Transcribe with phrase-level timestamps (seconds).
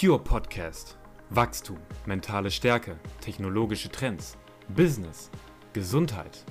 [0.00, 0.96] Pure Podcast.
[1.28, 4.38] Wachstum, mentale Stärke, technologische Trends,
[4.68, 5.30] Business,
[5.74, 6.42] Gesundheit.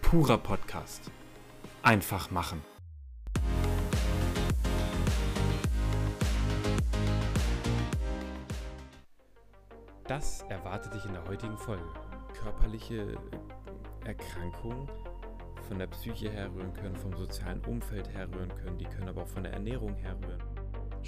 [0.00, 1.10] Purer Podcast.
[1.82, 2.62] Einfach machen.
[10.06, 11.84] Das erwartet dich in der heutigen Folge.
[12.42, 13.18] Körperliche
[14.06, 14.88] Erkrankungen
[15.68, 19.42] von der Psyche herrühren können, vom sozialen Umfeld herrühren können, die können aber auch von
[19.42, 20.57] der Ernährung herrühren.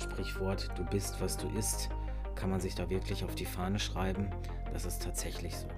[0.01, 1.91] Sprichwort, du bist, was du isst,
[2.35, 4.31] kann man sich da wirklich auf die Fahne schreiben.
[4.73, 5.69] Das ist tatsächlich so.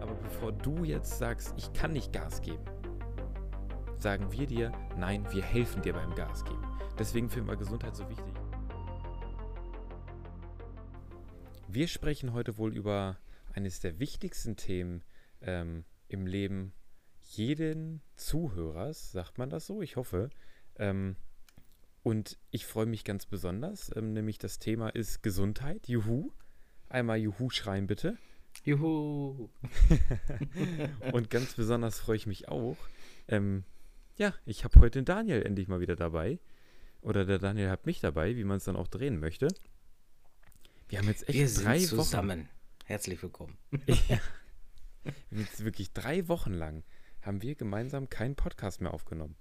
[0.00, 2.64] Aber bevor du jetzt sagst, ich kann nicht Gas geben,
[3.98, 6.66] sagen wir dir, nein, wir helfen dir beim Gas geben.
[6.98, 8.34] Deswegen finden wir Gesundheit so wichtig.
[11.68, 13.18] Wir sprechen heute wohl über
[13.52, 15.04] eines der wichtigsten Themen
[15.40, 16.74] ähm, im Leben
[17.20, 19.82] jeden Zuhörers, sagt man das so?
[19.82, 20.30] Ich hoffe.
[20.76, 21.16] Ähm,
[22.02, 25.88] und ich freue mich ganz besonders, ähm, nämlich das Thema ist Gesundheit.
[25.88, 26.32] Juhu.
[26.88, 28.18] Einmal Juhu schreien bitte.
[28.64, 29.48] Juhu.
[31.12, 32.76] und ganz besonders freue ich mich auch.
[33.28, 33.64] Ähm,
[34.16, 36.38] ja, ich habe heute den Daniel endlich mal wieder dabei.
[37.00, 39.48] Oder der Daniel hat mich dabei, wie man es dann auch drehen möchte.
[40.88, 42.40] Wir haben jetzt echt Wir sind drei zusammen.
[42.40, 42.48] Wochen.
[42.84, 43.56] Herzlich willkommen.
[44.08, 44.20] Ja.
[45.30, 46.84] Jetzt wirklich drei Wochen lang
[47.22, 49.34] haben wir gemeinsam keinen Podcast mehr aufgenommen.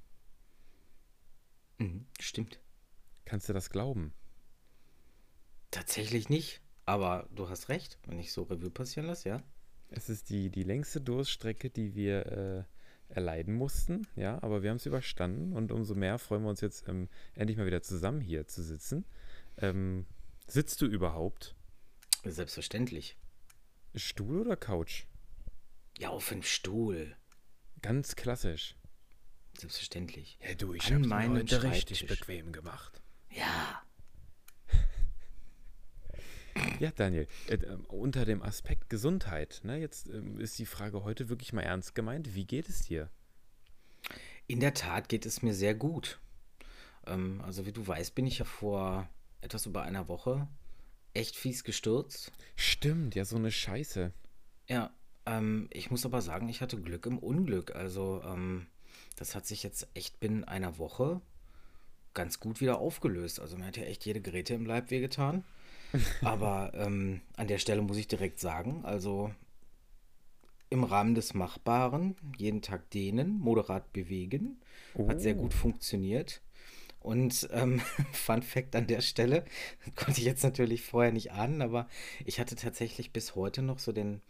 [1.81, 2.59] Mhm, stimmt.
[3.25, 4.13] Kannst du das glauben?
[5.71, 6.61] Tatsächlich nicht.
[6.85, 9.43] Aber du hast recht, wenn ich so Revue passieren lasse, ja.
[9.89, 12.63] Es ist die, die längste Durststrecke, die wir äh,
[13.13, 16.87] erleiden mussten, ja, aber wir haben es überstanden und umso mehr freuen wir uns jetzt
[16.87, 19.05] ähm, endlich mal wieder zusammen hier zu sitzen.
[19.57, 20.05] Ähm,
[20.47, 21.55] sitzt du überhaupt?
[22.23, 23.17] Selbstverständlich.
[23.95, 25.05] Stuhl oder Couch?
[25.97, 27.15] Ja, auf dem Stuhl.
[27.81, 28.75] Ganz klassisch.
[29.61, 30.39] Selbstverständlich.
[30.41, 32.99] Ja, du, ich habe mir heute richtig bequem gemacht.
[33.29, 33.83] Ja.
[36.79, 41.29] Ja, Daniel, äh, äh, unter dem Aspekt Gesundheit, ne, jetzt ähm, ist die Frage heute
[41.29, 42.33] wirklich mal ernst gemeint.
[42.33, 43.11] Wie geht es dir?
[44.47, 46.19] In der Tat geht es mir sehr gut.
[47.05, 49.07] Ähm, also wie du weißt, bin ich ja vor
[49.41, 50.47] etwas über einer Woche
[51.13, 52.31] echt fies gestürzt.
[52.55, 54.11] Stimmt, ja, so eine Scheiße.
[54.67, 54.91] Ja,
[55.27, 57.75] ähm, ich muss aber sagen, ich hatte Glück im Unglück.
[57.75, 58.65] Also ähm,
[59.21, 61.21] das hat sich jetzt echt binnen einer Woche
[62.15, 63.39] ganz gut wieder aufgelöst.
[63.39, 65.43] Also mir hat ja echt jede Geräte im Leib wehgetan.
[66.23, 69.31] Aber ähm, an der Stelle muss ich direkt sagen, also
[70.71, 74.59] im Rahmen des Machbaren, jeden Tag dehnen, moderat bewegen,
[75.07, 75.41] hat sehr Oh.
[75.41, 76.41] gut funktioniert.
[76.99, 77.79] Und ähm,
[78.13, 79.45] Fun Fact an der Stelle,
[79.95, 81.87] konnte ich jetzt natürlich vorher nicht ahnen, aber
[82.25, 84.21] ich hatte tatsächlich bis heute noch so den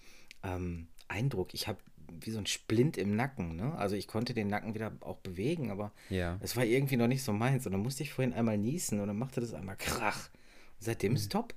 [0.43, 1.79] ähm, Eindruck, ich habe
[2.19, 3.55] wie so ein Splint im Nacken.
[3.55, 3.73] Ne?
[3.75, 6.37] Also ich konnte den Nacken wieder auch bewegen, aber Ja.
[6.41, 7.65] es war irgendwie noch nicht so meins.
[7.65, 10.29] Und dann musste ich vorhin einmal niesen und dann machte das einmal Krach.
[10.31, 11.53] Und seitdem ist top.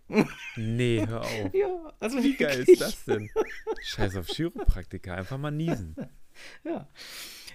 [0.56, 1.54] Nee, hör auf.
[1.54, 3.28] ja, also Wie geil ist das denn?
[3.82, 5.94] Scheiß auf Chiropraktiker, einfach mal niesen.
[6.64, 6.88] Ja.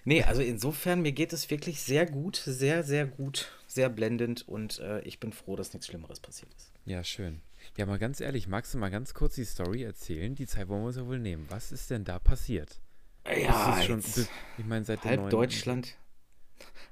[0.06, 4.80] Nee, also insofern, mir geht es wirklich sehr gut, sehr, sehr gut, sehr blendend und
[4.80, 6.72] äh, ich bin froh, dass nichts Schlimmeres passiert ist.
[6.86, 7.42] Ja, schön.
[7.78, 10.34] Ja, mal ganz ehrlich, magst du mal ganz kurz die Story erzählen?
[10.34, 11.46] Die Zeit wollen wir uns ja wohl nehmen.
[11.50, 12.80] Was ist denn da passiert?
[13.38, 15.98] Ja, schon, bis- ich meine, seit halb neuen- Deutschland,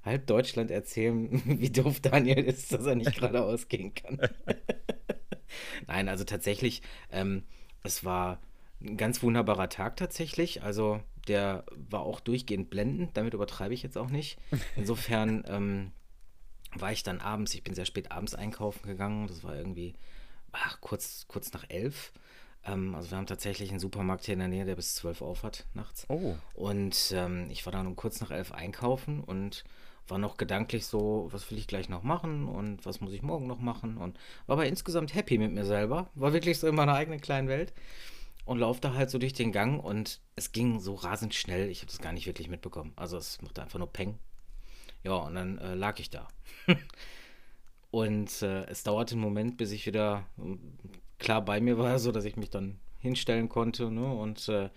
[0.03, 1.29] halb Deutschland erzählen,
[1.61, 4.19] wie doof Daniel ist, dass er nicht geradeaus gehen kann.
[5.87, 6.81] Nein, also tatsächlich,
[7.11, 7.43] ähm,
[7.83, 8.39] es war
[8.81, 10.61] ein ganz wunderbarer Tag tatsächlich.
[10.63, 14.37] Also der war auch durchgehend blendend, damit übertreibe ich jetzt auch nicht.
[14.75, 15.91] Insofern ähm,
[16.73, 19.95] war ich dann abends, ich bin sehr spät abends einkaufen gegangen, das war irgendwie
[20.51, 22.11] ach, kurz, kurz nach elf.
[22.67, 25.43] Ähm, also wir haben tatsächlich einen Supermarkt hier in der Nähe, der bis zwölf auf
[25.43, 26.05] hat nachts.
[26.09, 29.63] Oh, Und ähm, ich war dann um kurz nach elf einkaufen und
[30.07, 33.47] war noch gedanklich so, was will ich gleich noch machen und was muss ich morgen
[33.47, 36.09] noch machen und war aber insgesamt happy mit mir selber.
[36.15, 37.73] War wirklich so in meiner eigenen kleinen Welt
[38.45, 41.91] und laufte halt so durch den Gang und es ging so rasend schnell, ich habe
[41.91, 42.93] das gar nicht wirklich mitbekommen.
[42.95, 44.17] Also es machte einfach nur Peng.
[45.03, 46.27] Ja, und dann äh, lag ich da.
[47.91, 50.25] und äh, es dauerte einen Moment, bis ich wieder
[51.19, 53.91] klar bei mir war, so dass ich mich dann hinstellen konnte.
[53.91, 54.05] Ne?
[54.05, 54.69] Und äh,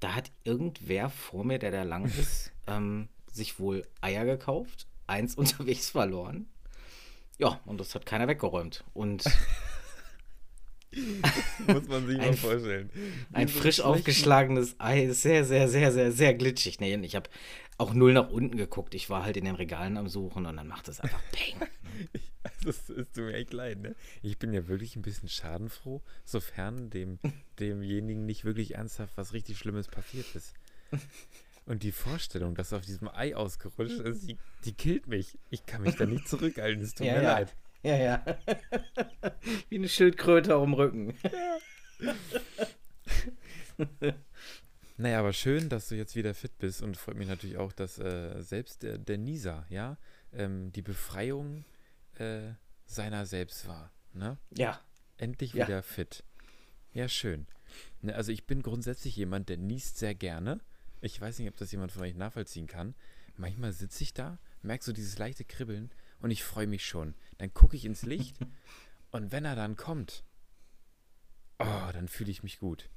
[0.00, 5.34] da hat irgendwer vor mir, der da lang ist, ähm, sich wohl Eier gekauft, eins
[5.36, 6.48] unterwegs verloren.
[7.38, 8.84] Ja, und das hat keiner weggeräumt.
[8.94, 9.24] Und
[11.66, 12.90] muss man sich mal Ein- vorstellen.
[13.32, 16.80] ein frisch aufgeschlagenes Ei ist sehr, sehr, sehr, sehr, sehr glitschig.
[16.80, 17.28] Nee, ich habe
[17.78, 18.94] auch null nach unten geguckt.
[18.94, 21.68] Ich war halt in den Regalen am Suchen und dann macht es einfach Peng.
[22.42, 23.94] Also es, es tut mir echt leid, ne?
[24.22, 27.18] Ich bin ja wirklich ein bisschen schadenfroh, sofern dem,
[27.60, 30.54] demjenigen nicht wirklich ernsthaft was richtig Schlimmes passiert ist.
[31.66, 35.36] Und die Vorstellung, dass auf diesem Ei ausgerutscht ist, die, die killt mich.
[35.50, 37.32] Ich kann mich da nicht zurückhalten, es tut Ja, mir ja.
[37.32, 37.56] leid.
[37.86, 38.24] Ja, ja.
[39.68, 41.14] Wie eine Schildkröte am Rücken.
[44.98, 47.98] Naja, aber schön, dass du jetzt wieder fit bist und freut mich natürlich auch, dass
[47.98, 49.98] äh, selbst der, der Nisa, ja,
[50.32, 51.66] ähm, die Befreiung
[52.14, 52.52] äh,
[52.86, 53.92] seiner selbst war.
[54.14, 54.38] Ne?
[54.56, 54.80] Ja.
[55.18, 55.66] Endlich Ja.
[55.66, 56.24] wieder fit.
[56.94, 57.46] Ja, schön.
[58.00, 60.60] Ne, also ich bin grundsätzlich jemand, der niest sehr gerne.
[61.02, 62.94] Ich weiß nicht, ob das jemand von euch nachvollziehen kann.
[63.36, 67.14] Manchmal sitze ich da, merke so dieses leichte Kribbeln und ich freue mich schon.
[67.38, 68.36] Dann gucke ich ins Licht
[69.10, 70.24] und wenn er dann kommt,
[71.58, 72.88] oh, dann fühle ich mich gut.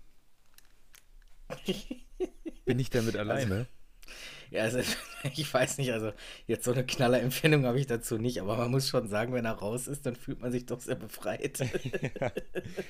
[2.65, 3.67] Bin ich damit alleine?
[4.51, 4.79] Ja, also,
[5.35, 6.11] ich weiß nicht, also
[6.47, 9.53] jetzt so eine Knallerempfindung habe ich dazu nicht, aber man muss schon sagen, wenn er
[9.53, 11.61] raus ist, dann fühlt man sich doch sehr befreit.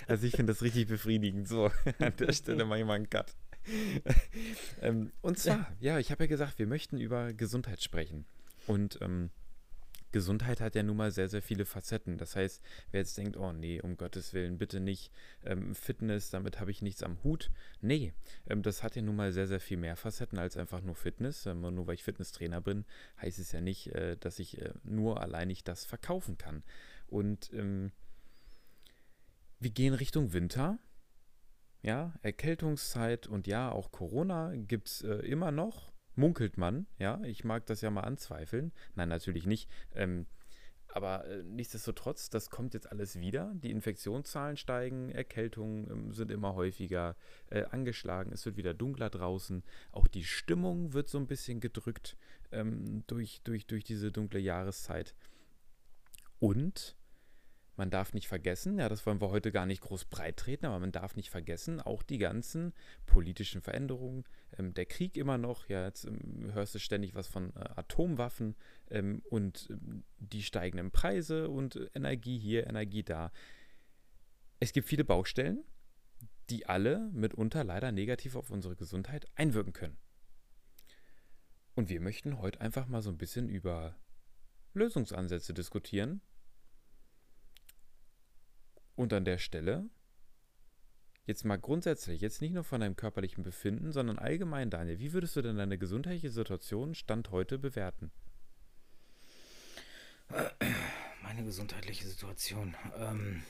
[0.07, 1.47] Also ich finde das richtig befriedigend.
[1.47, 3.35] So, an der Stelle mache ich mal einen Cut.
[4.81, 8.25] ähm, und zwar, ja, ich habe ja gesagt, wir möchten über Gesundheit sprechen.
[8.65, 9.29] Und ähm,
[10.11, 12.17] Gesundheit hat ja nun mal sehr, sehr viele Facetten.
[12.17, 12.61] Das heißt,
[12.91, 15.11] wer jetzt denkt, oh nee, um Gottes Willen, bitte nicht
[15.43, 17.51] ähm, Fitness, damit habe ich nichts am Hut.
[17.81, 18.13] Nee,
[18.47, 21.45] ähm, das hat ja nun mal sehr, sehr viel mehr Facetten als einfach nur Fitness.
[21.45, 22.85] Ähm, nur weil ich Fitnesstrainer bin,
[23.21, 26.63] heißt es ja nicht, äh, dass ich äh, nur alleinig das verkaufen kann.
[27.07, 27.91] Und ähm,
[29.59, 30.79] wir gehen Richtung Winter.
[31.81, 35.93] Ja, Erkältungszeit und ja, auch Corona gibt es äh, immer noch.
[36.15, 37.21] Munkelt man, ja.
[37.23, 38.71] Ich mag das ja mal anzweifeln.
[38.95, 39.69] Nein, natürlich nicht.
[39.93, 40.25] Ähm,
[40.91, 43.53] aber äh, nichtsdestotrotz, das kommt jetzt alles wieder.
[43.55, 47.15] Die Infektionszahlen steigen, Erkältungen ähm, sind immer häufiger
[47.49, 49.63] äh, angeschlagen, es wird wieder dunkler draußen.
[49.91, 52.17] Auch die Stimmung wird so ein bisschen gedrückt
[52.51, 55.15] ähm, durch, durch, durch diese dunkle Jahreszeit.
[56.39, 56.97] Und
[57.79, 60.79] man darf nicht vergessen, ja, das wollen wir heute gar nicht groß breit treten, aber
[60.79, 62.73] man darf nicht vergessen, auch die ganzen
[63.05, 64.25] politischen Veränderungen,
[64.57, 68.55] ähm, der Krieg immer noch, ja, jetzt ähm, hörst du ständig was von äh, Atomwaffen
[68.91, 73.31] ähm, und ähm, die steigenden Preise und äh, Energie hier, Energie da.
[74.59, 75.63] Es gibt viele Baustellen,
[76.49, 79.97] die alle mitunter leider negativ auf unsere Gesundheit einwirken können.
[81.75, 83.95] Und wir möchten heute einfach mal so ein bisschen über
[84.73, 86.21] Lösungsansätze diskutieren,
[88.99, 89.89] und an der Stelle,
[91.25, 95.37] jetzt mal grundsätzlich, jetzt nicht nur von deinem körperlichen Befinden, sondern allgemein, Daniel, wie würdest
[95.37, 98.11] du denn deine gesundheitliche Situation Stand heute bewerten?
[101.23, 102.75] Meine gesundheitliche Situation.
[102.97, 103.41] Ähm,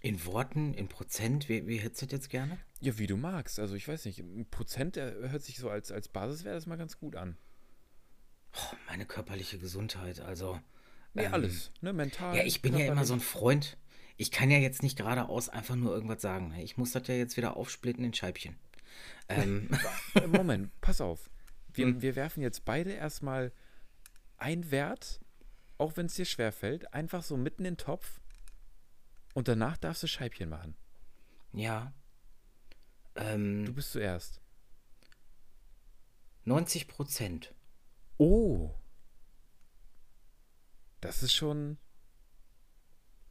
[0.00, 2.58] in Worten, in Prozent, wie, wie hättest du das jetzt gerne?
[2.80, 3.60] Ja, wie du magst.
[3.60, 6.98] Also ich weiß nicht, Prozent hört sich so als, als Basis wäre das mal ganz
[6.98, 7.36] gut an.
[8.54, 10.58] Oh, meine körperliche Gesundheit, also.
[11.16, 12.36] Ja, ähm, alles, ne, mental.
[12.36, 13.76] Ja, ich bin ja immer so ein Freund.
[14.16, 16.54] Ich kann ja jetzt nicht geradeaus einfach nur irgendwas sagen.
[16.58, 18.56] Ich muss das ja jetzt wieder aufsplitten in Scheibchen.
[19.28, 19.68] Ähm,
[20.14, 21.28] Äh, Moment, pass auf.
[21.72, 22.00] Wir, Hm.
[22.02, 23.52] wir werfen jetzt beide erstmal
[24.38, 25.20] einen Wert,
[25.78, 28.20] auch wenn es dir schwerfällt, einfach so mitten in den Topf
[29.34, 30.76] und danach darfst du Scheibchen machen.
[31.52, 31.92] ja.
[33.14, 34.40] Du Ähm, bist zuerst.
[36.44, 37.54] 90 Prozent.
[38.18, 38.70] Oh.
[41.06, 41.78] Das ist schon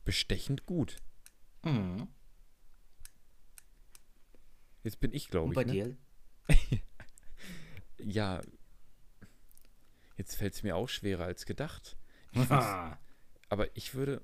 [0.03, 0.97] bestechend gut.
[1.63, 2.07] Mhm.
[4.83, 5.55] Jetzt bin ich, glaube Und ich.
[5.55, 5.71] bei ne?
[5.71, 6.81] dir?
[7.97, 8.41] Ja.
[10.17, 11.97] Jetzt fällt es mir auch schwerer als gedacht.
[12.33, 12.99] Ich Ah,
[13.49, 14.21] aber ich würde,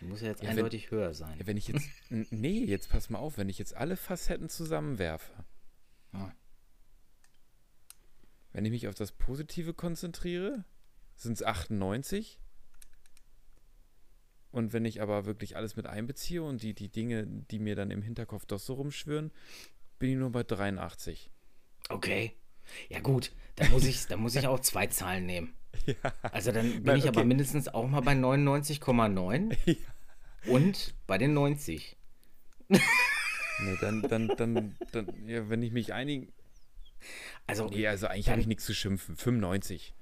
[0.00, 1.40] muss ja jetzt Ja, wenn- eindeutig höher sein.
[1.44, 5.44] wenn ich jetzt, nee, jetzt pass mal auf, wenn ich jetzt alle Facetten zusammenwerfe,
[6.12, 6.34] Ja.
[8.52, 10.64] wenn ich mich auf das Positive konzentriere,
[11.22, 12.38] sind es 98.
[14.50, 17.90] Und wenn ich aber wirklich alles mit einbeziehe und die, die Dinge, die mir dann
[17.90, 19.30] im Hinterkopf doch so rumschwirren,
[19.98, 21.30] bin ich nur bei 83.
[21.88, 22.32] Okay.
[22.88, 25.54] Ja gut, da muss ich, da muss ich auch zwei Zahlen nehmen.
[26.20, 27.28] Also dann bin Nein, ich aber okay.
[27.28, 29.56] mindestens auch mal bei 99,9
[30.46, 31.96] und bei den 90.
[32.68, 32.78] Nee,
[33.80, 36.30] dann, dann, dann, dann, ja, wenn ich mich einigen.
[37.46, 39.16] Also, Nee, also eigentlich Dann- habe ich nichts zu schimpfen.
[39.16, 39.94] 95.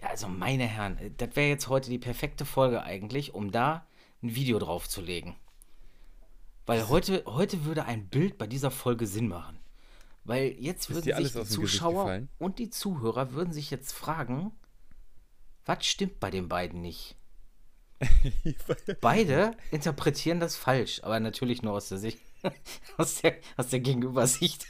[0.00, 3.86] ja, also meine Herren, äh, das wäre jetzt heute die perfekte Folge eigentlich, um da
[4.22, 5.36] ein Video drauf zu legen.
[6.66, 9.58] Weil heute, heute würde ein Bild bei dieser Folge Sinn machen.
[10.24, 14.52] Weil jetzt würden sich die Zuschauer und die Zuhörer würden sich jetzt fragen,
[15.64, 17.16] was stimmt bei den beiden nicht?
[19.00, 22.18] Beide interpretieren das falsch, aber natürlich nur aus der Sicht,
[22.96, 24.66] aus der, aus der Gegenübersicht.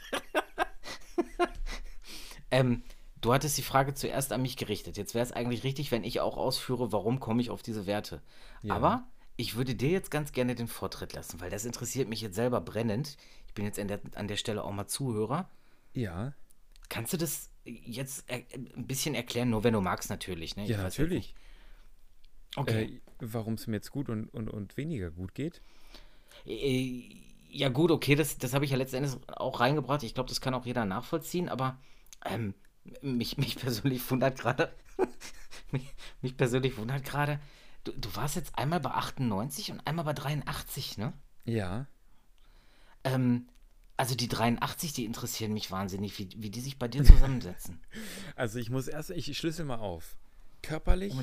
[2.51, 2.83] ähm,
[3.21, 4.97] du hattest die Frage zuerst an mich gerichtet.
[4.97, 8.21] Jetzt wäre es eigentlich richtig, wenn ich auch ausführe, warum komme ich auf diese Werte.
[8.61, 8.75] Ja.
[8.75, 12.35] Aber ich würde dir jetzt ganz gerne den Vortritt lassen, weil das interessiert mich jetzt
[12.35, 13.17] selber brennend.
[13.47, 15.49] Ich bin jetzt an der, an der Stelle auch mal Zuhörer.
[15.93, 16.33] Ja.
[16.89, 18.43] Kannst du das jetzt äh,
[18.75, 20.55] ein bisschen erklären, nur wenn du magst natürlich.
[20.55, 20.65] Ne?
[20.65, 21.35] Ja, natürlich.
[22.55, 22.83] Okay.
[22.83, 25.61] Äh, Warum es mir jetzt gut und, und, und weniger gut geht?
[26.45, 27.03] Äh,
[27.49, 30.03] ja gut, okay, das, das habe ich ja letztendlich auch reingebracht.
[30.03, 31.77] Ich glaube, das kann auch jeder nachvollziehen, aber
[32.25, 32.53] ähm,
[33.01, 34.73] mich, mich persönlich wundert gerade,
[35.71, 37.39] mich, mich persönlich wundert gerade,
[37.83, 41.13] du, du warst jetzt einmal bei 98 und einmal bei 83, ne?
[41.45, 41.87] Ja.
[43.03, 43.47] Ähm,
[43.97, 47.79] also die 83, die interessieren mich wahnsinnig, wie, wie die sich bei dir zusammensetzen.
[48.35, 50.15] Also ich muss erst, ich schlüssel mal auf.
[50.63, 51.13] Körperlich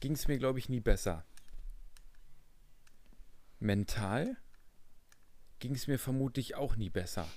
[0.00, 1.24] ging es mir, glaube ich, nie besser.
[3.60, 4.36] Mental
[5.58, 7.28] ging es mir vermutlich auch nie besser.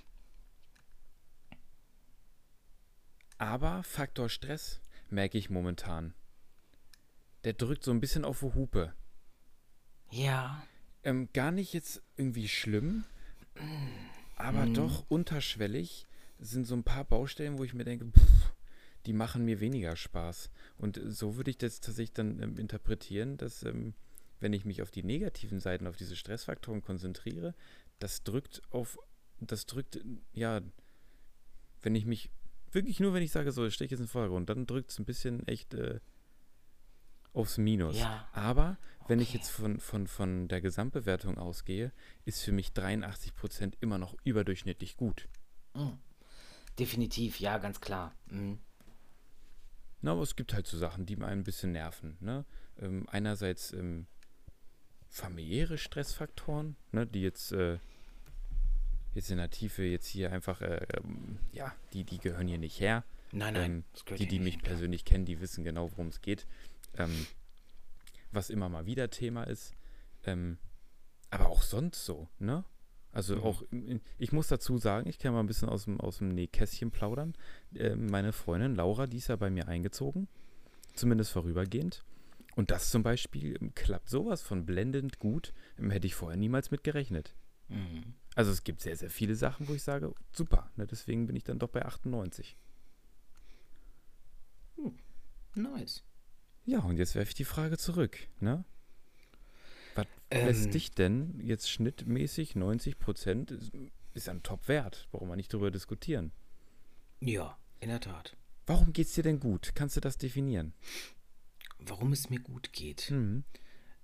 [3.40, 6.14] Aber Faktor Stress merke ich momentan.
[7.46, 8.94] Der drückt so ein bisschen auf die Hupe.
[10.12, 10.64] Ja,
[11.04, 13.06] Ähm, gar nicht jetzt irgendwie schlimm,
[14.36, 16.06] aber doch unterschwellig
[16.40, 18.52] sind so ein paar Baustellen, wo ich mir denke, pff,
[19.06, 20.50] die machen mir weniger Spaß.
[20.78, 23.94] Und so würde ich das tatsächlich dann ähm, interpretieren, dass ähm,
[24.42, 27.56] wenn ich mich auf die negativen Seiten, auf diese Stressfaktoren konzentriere,
[28.00, 28.98] das drückt auf,
[29.40, 30.02] das drückt,
[30.34, 30.62] ja,
[31.82, 32.30] wenn ich mich,
[32.74, 35.00] wirklich nur wenn ich sage, so, ich steche jetzt in den Vordergrund, dann drückt es
[35.00, 36.00] ein bisschen echt äh,
[37.34, 37.98] aufs Minus.
[38.00, 38.28] Ja.
[38.34, 39.38] Aber wenn ich Okay.
[39.38, 41.92] jetzt von, von, von der Gesamtbewertung ausgehe,
[42.26, 45.28] ist für mich 83% immer noch überdurchschnittlich gut.
[46.78, 48.14] definitiv, ja, ganz klar.
[48.28, 48.60] Mhm.
[50.02, 52.18] Na, aber es gibt halt so Sachen, die einen ein bisschen nerven.
[52.22, 52.46] Ne?
[52.80, 54.08] Ähm, einerseits ähm,
[55.10, 57.80] familiäre Stressfaktoren, ne, die jetzt, äh,
[59.14, 62.80] jetzt in der Tiefe jetzt hier einfach, äh, ähm, ja, die, die gehören hier nicht
[62.80, 63.04] her.
[63.32, 66.48] Nein, nein, Ähm, die, die mich hin, persönlich kennen, die wissen genau, worum es geht.
[66.98, 67.28] Ähm,
[68.32, 69.74] was immer mal wieder Thema ist.
[70.26, 70.58] Ähm,
[71.30, 72.64] aber auch sonst so, ne?
[73.12, 73.44] Also Mhm.
[73.44, 73.64] auch,
[74.20, 77.34] ich muss dazu sagen, ich kann mal ein bisschen aus dem, aus dem Nähkästchen plaudern.
[77.76, 80.28] Ähm, meine Freundin Laura, die ist ja bei mir eingezogen,
[80.94, 82.04] zumindest vorübergehend.
[82.56, 86.70] Und das zum Beispiel ähm, klappt sowas von blendend gut, ähm, hätte ich vorher niemals
[86.70, 87.34] mit gerechnet.
[87.68, 88.14] Mhm.
[88.36, 91.44] Also es gibt sehr, sehr viele Sachen, wo ich sage, super, ne, deswegen bin ich
[91.44, 92.56] dann doch bei 98.
[95.56, 96.04] Nice.
[96.66, 98.64] Ja, und jetzt werfe ich die Frage zurück, ne?
[99.96, 100.46] Was Ähm.
[100.46, 103.72] lässt dich denn jetzt schnittmäßig 90 Prozent ist,
[104.14, 106.32] ist ein Top-Wert, brauchen wir nicht drüber diskutieren.
[107.20, 108.38] Ja, in der Tat.
[108.68, 109.72] Warum geht's dir denn gut?
[109.74, 110.74] Kannst du das definieren?
[111.80, 113.10] Warum es mir gut geht.
[113.10, 113.44] Mhm.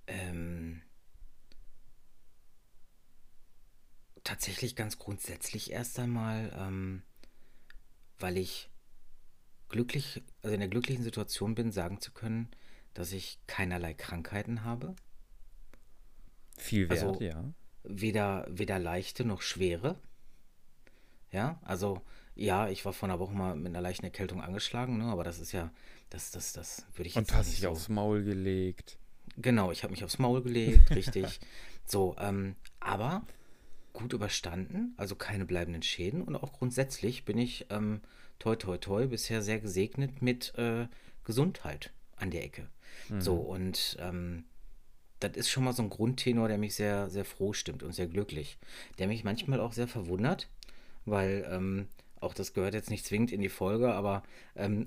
[0.08, 0.82] Ähm,
[4.26, 7.02] tatsächlich ganz grundsätzlich erst einmal, ähm,
[8.18, 8.68] weil ich
[9.68, 12.48] glücklich, also in der glücklichen Situation bin, sagen zu können,
[12.94, 14.94] dass ich keinerlei Krankheiten habe.
[16.56, 17.44] Viel Wert, Also- ja.
[17.88, 19.96] Weder, weder leichte noch schwere.
[21.30, 22.02] Ja, also
[22.34, 25.38] ja, ich war vor einer Woche mal mit einer leichten Erkältung angeschlagen, ne, aber das
[25.38, 25.70] ist ja,
[26.10, 27.68] das, das, das würde ich jetzt Und hast dich so.
[27.70, 28.98] aufs Maul gelegt.
[29.36, 31.40] Genau, ich habe mich aufs Maul gelegt, richtig.
[31.88, 33.24] So, ähm, aber
[33.96, 38.00] gut überstanden, also keine bleibenden Schäden und auch grundsätzlich bin ich ähm,
[38.38, 40.86] toi toi toi bisher sehr gesegnet mit äh,
[41.24, 42.68] Gesundheit an der Ecke.
[43.18, 44.44] So, und ähm,
[45.20, 48.06] das ist schon mal so ein Grundtenor, der mich sehr, sehr froh stimmt und sehr
[48.06, 48.58] glücklich.
[48.98, 50.48] Der mich manchmal auch sehr verwundert,
[51.04, 51.88] weil ähm,
[52.20, 54.22] auch das gehört jetzt nicht zwingend in die Folge, aber
[54.54, 54.86] ähm,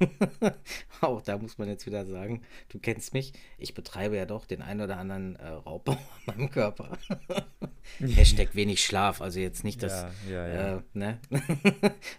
[1.00, 4.62] auch da muss man jetzt wieder sagen, du kennst mich, ich betreibe ja doch den
[4.62, 5.92] ein oder anderen äh, Raubbau
[6.26, 6.98] an meinem Körper.
[7.98, 10.76] Hashtag wenig Schlaf, also jetzt nicht das, Ja, ja, ja.
[10.76, 11.20] Äh, ne?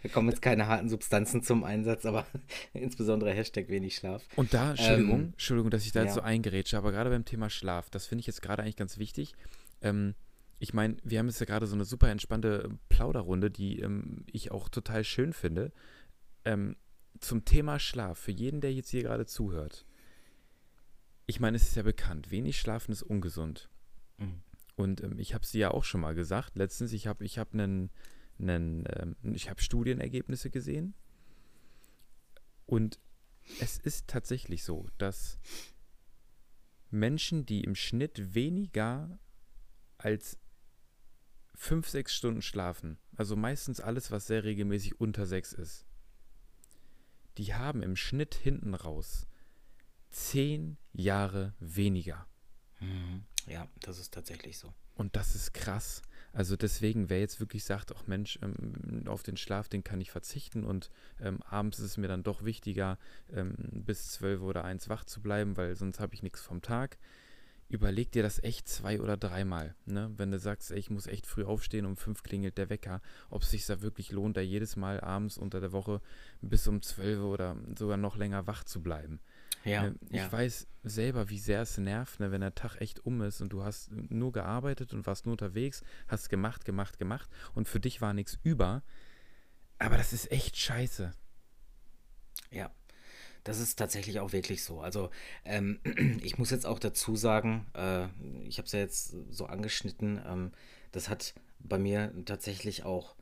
[0.03, 2.25] da kommen jetzt keine harten Substanzen zum Einsatz, aber
[2.73, 4.23] insbesondere Hashtag wenig Schlaf.
[4.35, 7.49] Und da, Entschuldigung, Ähm, Entschuldigung, dass ich da jetzt so eingerätsche, aber gerade beim Thema
[7.49, 9.33] Schlaf, das finde ich jetzt gerade eigentlich ganz wichtig.
[9.81, 10.13] Ähm,
[10.61, 14.23] ich meine, wir haben jetzt ja gerade so eine super entspannte ähm, Plauderrunde, die ähm,
[14.31, 15.73] ich auch total schön finde.
[16.45, 16.75] Ähm,
[17.19, 19.87] zum Thema Schlaf, für jeden, der jetzt hier gerade zuhört.
[21.25, 23.71] Ich meine, es ist ja bekannt, wenig schlafen ist ungesund.
[24.19, 24.43] Mhm.
[24.75, 26.55] Und ähm, ich habe es dir ja auch schon mal gesagt.
[26.55, 27.89] Letztens, ich habe ich hab einen,
[28.37, 30.93] einen, ähm, ich habe Studienergebnisse gesehen.
[32.67, 32.99] Und
[33.59, 35.39] es ist tatsächlich so, dass
[36.91, 39.17] Menschen, die im Schnitt weniger
[39.97, 40.37] als
[41.61, 45.85] fünf, sechs Stunden schlafen, also meistens alles, was sehr regelmäßig unter sechs ist,
[47.37, 49.27] die haben im Schnitt hinten raus
[50.09, 52.25] zehn Jahre weniger.
[52.79, 53.25] Mhm.
[53.45, 54.73] Ja, das ist tatsächlich so.
[54.95, 56.01] Und das ist krass.
[56.33, 60.09] Also deswegen, wer jetzt wirklich sagt, ach Mensch, ähm, auf den Schlaf, den kann ich
[60.09, 60.89] verzichten und
[61.19, 62.97] ähm, abends ist es mir dann doch wichtiger,
[63.31, 66.97] ähm, bis zwölf oder eins wach zu bleiben, weil sonst habe ich nichts vom Tag.
[67.71, 69.75] Überleg dir das echt zwei oder dreimal.
[69.85, 70.11] Ne?
[70.17, 73.43] Wenn du sagst, ey, ich muss echt früh aufstehen, um fünf klingelt der Wecker, ob
[73.43, 76.01] es sich da wirklich lohnt, da jedes Mal abends unter der Woche
[76.41, 79.19] bis um zwölf oder sogar noch länger wach zu bleiben.
[79.63, 80.31] Ja, Ne, Ich ja.
[80.31, 83.63] weiß selber, wie sehr es nervt, ne, wenn der Tag echt um ist und du
[83.63, 88.13] hast nur gearbeitet und warst nur unterwegs, hast gemacht, gemacht, gemacht und für dich war
[88.13, 88.83] nichts über.
[89.77, 91.11] Aber das ist echt scheiße.
[92.49, 92.69] Ja,
[93.43, 94.81] das ist tatsächlich auch wirklich so.
[94.81, 95.09] Also
[95.45, 95.79] ähm,
[96.23, 98.05] ich muss jetzt auch dazu sagen, äh,
[98.47, 100.51] ich habe es ja jetzt so angeschnitten, ähm,
[100.91, 103.15] das hat bei mir tatsächlich auch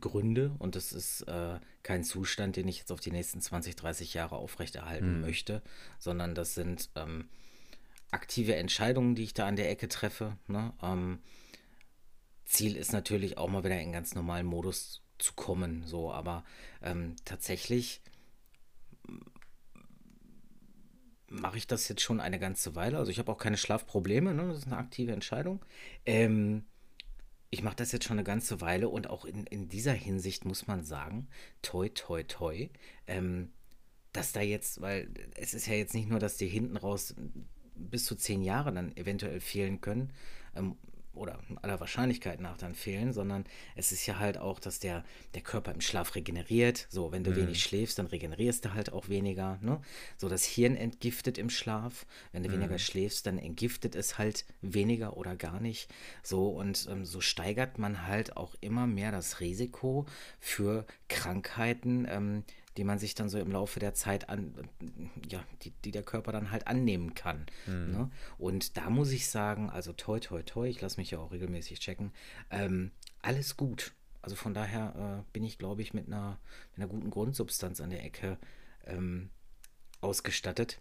[0.00, 4.14] Gründe und das ist äh, kein Zustand, den ich jetzt auf die nächsten 20, 30
[4.14, 5.62] Jahre aufrechterhalten möchte,
[5.98, 7.28] sondern das sind ähm,
[8.10, 10.36] aktive Entscheidungen, die ich da an der Ecke treffe.
[10.46, 10.72] Ne?
[10.82, 11.20] Ähm,
[12.44, 16.44] Ziel ist natürlich auch mal wieder in ganz normalen Modus zu kommen, so, aber
[16.82, 18.00] ähm, tatsächlich
[21.30, 22.98] mache ich das jetzt schon eine ganze Weile.
[22.98, 24.48] Also ich habe auch keine Schlafprobleme, ne?
[24.48, 25.64] Das ist eine aktive Entscheidung.
[26.04, 26.64] Ähm,
[27.50, 30.66] ich mache das jetzt schon eine ganze Weile und auch in, in dieser Hinsicht muss
[30.66, 31.28] man sagen,
[31.62, 32.68] toi, toi, toi,
[33.06, 33.52] ähm,
[34.12, 37.14] dass da jetzt, weil es ist ja jetzt nicht nur, dass dir hinten raus
[37.74, 40.12] bis zu zehn Jahre dann eventuell fehlen können,
[40.54, 40.76] ähm,
[41.20, 43.44] oder aller Wahrscheinlichkeit nach dann fehlen, sondern
[43.76, 46.86] es ist ja halt auch, dass der, der Körper im Schlaf regeneriert.
[46.88, 49.58] So, wenn du wenig schläfst, dann regenerierst du halt auch weniger.
[49.60, 49.80] Ne?
[50.16, 52.06] So, das Hirn entgiftet im Schlaf.
[52.32, 55.92] Wenn du weniger schläfst, dann entgiftet es halt weniger oder gar nicht.
[56.22, 60.06] So, und ähm, so steigert man halt auch immer mehr das Risiko
[60.38, 62.44] für Krankheiten, ähm,
[62.80, 64.54] die man sich dann so im Laufe der Zeit an,
[65.28, 67.44] ja, die, die der Körper dann halt annehmen kann.
[67.92, 68.10] Ne?
[68.38, 71.78] Und da muss ich sagen, also toi, toi, toi, ich lasse mich ja auch regelmäßig
[71.78, 72.10] checken,
[72.50, 73.92] ähm, alles gut.
[74.22, 76.38] Also von daher äh, bin ich, glaube ich, mit einer,
[76.70, 78.38] mit einer guten Grundsubstanz an der Ecke
[78.86, 79.28] ähm,
[80.00, 80.80] ausgestattet.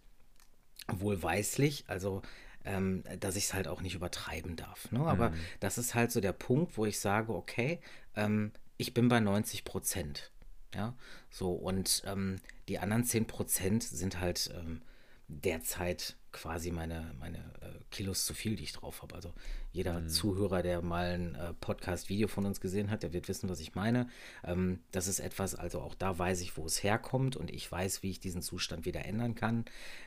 [0.88, 2.22] Wohlweislich, also
[2.64, 4.90] ähm, dass ich es halt auch nicht übertreiben darf.
[4.94, 5.02] Ne?
[5.02, 7.82] Aber das ist halt so der Punkt, wo ich sage, okay,
[8.16, 10.32] ähm, ich bin bei 90 Prozent.
[10.76, 10.96] Ja,
[11.32, 14.82] so und ähm, die anderen 10 Prozent sind halt ähm,
[15.28, 19.16] derzeit quasi meine, meine äh, Kilos zu viel, die ich drauf habe.
[19.16, 19.34] Also
[19.72, 23.60] jeder Zuhörer, der mal ein äh, Podcast-Video von uns gesehen hat, der wird wissen, was
[23.60, 24.10] ich meine.
[24.44, 28.04] Ähm, das ist etwas, also auch da weiß ich, wo es herkommt und ich weiß,
[28.04, 29.66] wie ich diesen Zustand wieder ändern kann.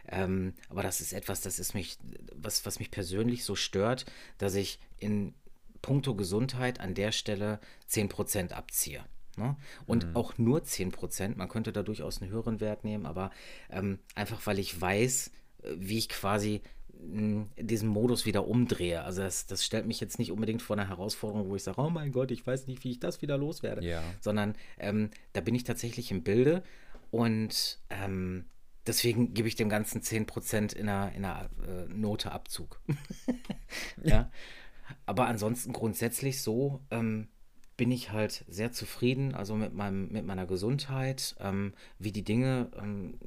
[0.08, 1.98] Ähm, aber das ist etwas, das ist mich,
[2.34, 4.06] was, was mich persönlich so stört,
[4.38, 5.34] dass ich in
[5.80, 7.58] puncto Gesundheit an der Stelle
[7.90, 9.04] 10% abziehe.
[9.36, 9.56] Ne?
[9.86, 13.30] Und auch nur 10%, man könnte da durchaus einen höheren Wert nehmen, aber
[13.70, 15.30] ähm, einfach weil ich weiß,
[15.62, 16.60] äh, wie ich quasi
[16.92, 19.02] mh, diesen Modus wieder umdrehe.
[19.02, 21.90] Also das, das stellt mich jetzt nicht unbedingt vor eine Herausforderung, wo ich sage, oh
[21.90, 23.84] mein Gott, ich weiß nicht, wie ich das wieder loswerde.
[23.86, 24.02] Ja.
[24.20, 26.62] Sondern ähm, da bin ich tatsächlich im Bilde
[27.10, 28.44] und ähm,
[28.86, 32.80] deswegen gebe ich dem Ganzen 10% in einer, in einer äh, Note Abzug.
[34.02, 34.30] ja.
[35.06, 37.28] Aber ansonsten grundsätzlich so ähm,
[37.76, 42.70] bin ich halt sehr zufrieden, also mit meinem, mit meiner Gesundheit, ähm, wie die Dinge
[42.76, 43.18] ähm,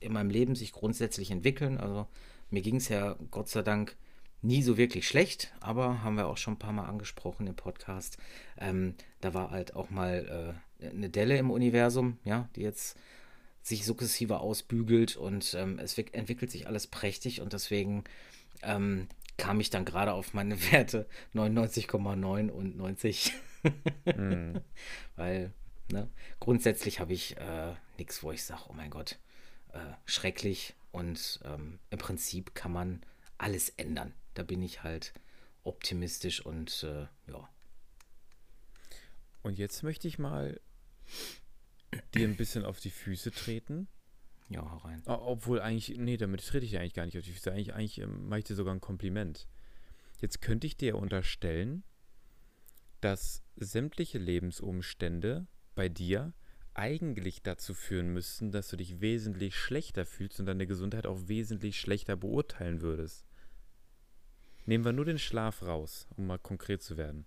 [0.00, 1.78] in meinem Leben sich grundsätzlich entwickeln.
[1.78, 2.06] Also
[2.50, 3.96] mir ging es ja Gott sei Dank
[4.42, 8.16] nie so wirklich schlecht, aber haben wir auch schon ein paar Mal angesprochen im Podcast.
[8.58, 12.96] Ähm, da war halt auch mal äh, eine Delle im Universum, ja, die jetzt
[13.62, 18.04] sich sukzessive ausbügelt und ähm, es wick- entwickelt sich alles prächtig und deswegen
[18.62, 23.34] ähm, kam ich dann gerade auf meine Werte 99,9 und 90.
[25.16, 25.52] Weil,
[25.90, 29.18] ne, grundsätzlich habe ich äh, nichts, wo ich sage, oh mein Gott,
[29.72, 33.02] äh, schrecklich und ähm, im Prinzip kann man
[33.38, 34.14] alles ändern.
[34.34, 35.12] Da bin ich halt
[35.62, 37.48] optimistisch und äh, ja.
[39.42, 40.60] Und jetzt möchte ich mal
[42.14, 43.88] dir ein bisschen auf die Füße treten.
[44.48, 45.02] Ja, hau rein.
[45.06, 47.52] Obwohl eigentlich, nee, damit trete ich dir eigentlich gar nicht auf die Füße.
[47.52, 49.46] Eigentlich, eigentlich ähm, mache ich dir sogar ein Kompliment.
[50.18, 51.84] Jetzt könnte ich dir unterstellen,
[53.00, 56.32] dass sämtliche Lebensumstände bei dir
[56.74, 61.78] eigentlich dazu führen müssten, dass du dich wesentlich schlechter fühlst und deine Gesundheit auch wesentlich
[61.80, 63.26] schlechter beurteilen würdest.
[64.66, 67.26] Nehmen wir nur den Schlaf raus, um mal konkret zu werden.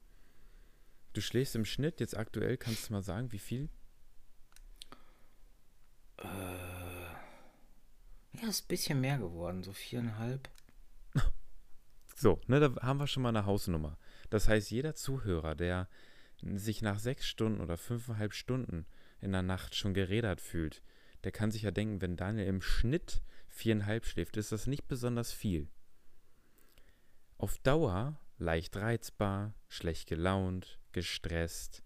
[1.14, 3.70] Du schläfst im Schnitt, jetzt aktuell, kannst du mal sagen, wie viel?
[8.42, 10.50] Ja, ist ein bisschen mehr geworden, so viereinhalb.
[12.16, 13.98] So, ne, da haben wir schon mal eine Hausnummer.
[14.30, 15.90] Das heißt, jeder Zuhörer, der
[16.56, 18.86] sich nach sechs Stunden oder fünfeinhalb Stunden
[19.22, 20.82] in der Nacht schon gerädert fühlt,
[21.24, 25.32] der kann sich ja denken, wenn Daniel im Schnitt viereinhalb schläft, ist das nicht besonders
[25.32, 25.70] viel.
[27.38, 31.84] Auf Dauer leicht reizbar, schlecht gelaunt, gestresst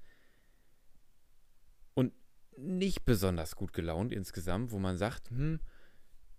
[1.93, 2.13] und
[2.57, 5.59] nicht besonders gut gelaunt insgesamt, wo man sagt, hm,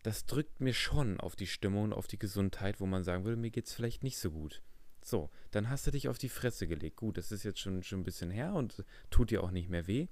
[0.03, 3.37] das drückt mir schon auf die Stimmung und auf die Gesundheit, wo man sagen würde,
[3.37, 4.63] mir geht es vielleicht nicht so gut.
[5.09, 6.97] So, dann hast du dich auf die Fresse gelegt.
[6.97, 9.87] Gut, das ist jetzt schon, schon ein bisschen her und tut dir auch nicht mehr
[9.87, 10.09] weh.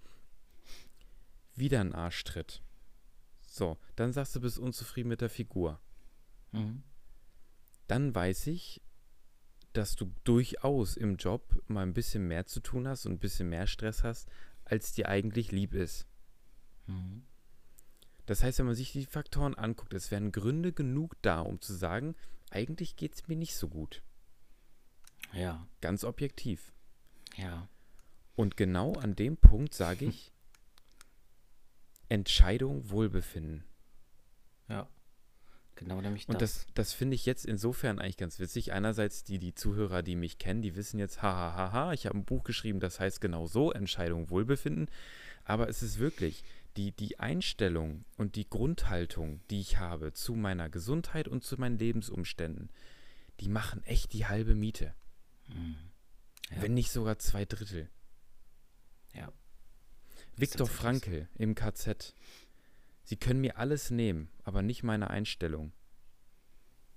[1.55, 2.63] Wieder ein Arschtritt.
[3.43, 5.83] So, dann sagst du, bist unzufrieden mit der Figur.
[6.53, 6.83] Mhm.
[7.89, 8.81] Dann weiß ich,
[9.75, 13.51] dass du durchaus im Job mal ein bisschen mehr zu tun hast und ein bisschen
[13.51, 14.31] mehr Stress hast,
[14.65, 16.07] als dir eigentlich lieb ist.
[16.87, 17.27] Mhm.
[18.25, 21.75] Das heißt, wenn man sich die Faktoren anguckt, es wären Gründe genug da, um zu
[21.75, 22.17] sagen,
[22.49, 24.03] eigentlich geht es mir nicht so gut.
[25.37, 25.67] Ja.
[25.81, 26.73] Ganz objektiv.
[27.37, 27.69] Ja.
[28.35, 30.33] Und genau an dem Punkt sage ich,
[32.09, 33.65] Entscheidung Wohlbefinden.
[34.69, 34.89] Ja.
[35.75, 36.35] Genau nämlich das.
[36.35, 38.73] Und das, das finde ich jetzt insofern eigentlich ganz witzig.
[38.73, 42.17] Einerseits die, die Zuhörer, die mich kennen, die wissen jetzt, hahaha, ha, ha, ich habe
[42.17, 44.89] ein Buch geschrieben, das heißt genau so, Entscheidung Wohlbefinden.
[45.45, 46.45] Aber es ist wirklich,
[46.77, 51.79] die, die Einstellung und die Grundhaltung, die ich habe zu meiner Gesundheit und zu meinen
[51.79, 52.71] Lebensumständen,
[53.41, 54.95] die machen echt die halbe Miete.
[55.49, 55.77] Mhm.
[56.51, 56.63] Ja.
[56.63, 57.91] Wenn nicht sogar zwei Drittel.
[59.15, 59.33] Ja.
[60.37, 62.15] Viktor Frankl im KZ.
[63.03, 65.73] Sie können mir alles nehmen, aber nicht meine Einstellung.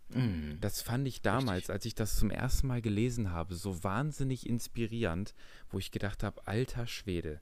[0.09, 0.57] Mhm.
[0.59, 1.73] Das fand ich damals, Richtig.
[1.73, 5.35] als ich das zum ersten Mal gelesen habe, so wahnsinnig inspirierend,
[5.69, 7.41] wo ich gedacht habe, alter Schwede,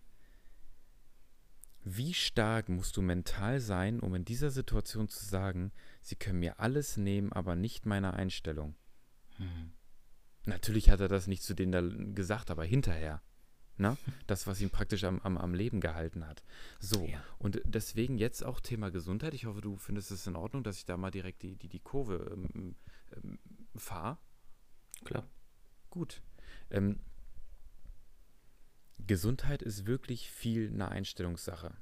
[1.84, 6.60] wie stark musst du mental sein, um in dieser Situation zu sagen, sie können mir
[6.60, 8.76] alles nehmen, aber nicht meine Einstellung?
[9.38, 9.72] Mhm.
[10.48, 11.82] Natürlich hat er das nicht zu denen da
[12.14, 13.22] gesagt, aber hinterher.
[13.78, 13.98] Ne?
[14.28, 16.44] Das, was ihn praktisch am, am, am Leben gehalten hat.
[16.80, 17.24] So, ja.
[17.38, 19.34] und deswegen jetzt auch Thema Gesundheit.
[19.34, 21.80] Ich hoffe, du findest es in Ordnung, dass ich da mal direkt die, die, die
[21.80, 22.76] Kurve ähm,
[23.16, 23.40] ähm,
[23.76, 24.18] fahre.
[25.04, 25.28] Klar.
[25.90, 26.22] Gut.
[26.70, 27.00] Ähm,
[29.06, 31.76] Gesundheit ist wirklich viel eine Einstellungssache.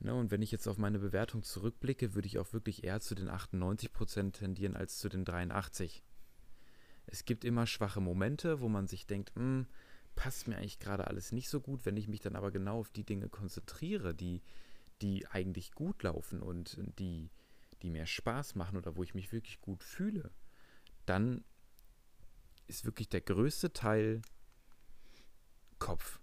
[0.00, 3.14] Ne, und wenn ich jetzt auf meine Bewertung zurückblicke, würde ich auch wirklich eher zu
[3.14, 6.02] den 98% tendieren als zu den 83%.
[7.12, 9.66] Es gibt immer schwache Momente, wo man sich denkt, hm,
[10.14, 11.84] passt mir eigentlich gerade alles nicht so gut.
[11.84, 14.40] Wenn ich mich dann aber genau auf die Dinge konzentriere, die,
[15.02, 17.28] die eigentlich gut laufen und die,
[17.82, 20.30] die mir Spaß machen oder wo ich mich wirklich gut fühle,
[21.04, 21.44] dann
[22.66, 24.22] ist wirklich der größte Teil
[25.78, 26.18] Kopf.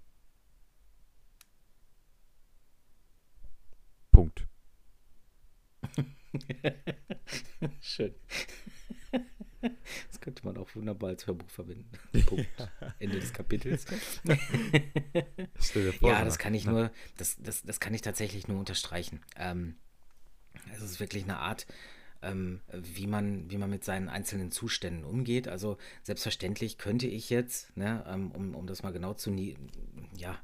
[4.11, 4.47] Punkt.
[7.79, 8.15] Schön.
[9.61, 11.89] Das könnte man auch wunderbar als Hörbuch verwenden.
[12.25, 12.47] Punkt.
[12.99, 13.85] Ende des Kapitels.
[15.99, 19.21] vor, ja, das kann ich nur, das, das, das kann ich tatsächlich nur unterstreichen.
[19.35, 19.75] Ähm,
[20.73, 21.67] es ist wirklich eine Art,
[22.21, 25.47] ähm, wie, man, wie man mit seinen einzelnen Zuständen umgeht.
[25.47, 29.31] Also selbstverständlich könnte ich jetzt, ne, ähm, um, um das mal genau zu
[30.15, 30.39] ja,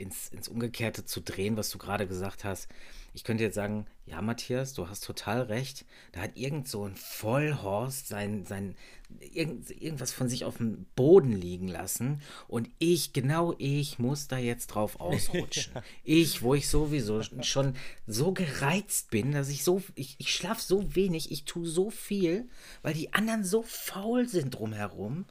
[0.00, 2.68] ins, ins Umgekehrte zu drehen, was du gerade gesagt hast,
[3.12, 5.84] ich könnte jetzt sagen, ja, Matthias, du hast total recht.
[6.12, 8.76] Da hat irgend so ein Vollhorst sein, sein,
[9.18, 12.22] irgend, irgendwas von sich auf dem Boden liegen lassen.
[12.46, 15.72] Und ich, genau ich, muss da jetzt drauf ausrutschen.
[16.04, 17.74] ich, wo ich sowieso schon
[18.06, 22.48] so gereizt bin, dass ich so, ich, ich schlafe so wenig, ich tue so viel,
[22.82, 25.26] weil die anderen so faul sind drumherum.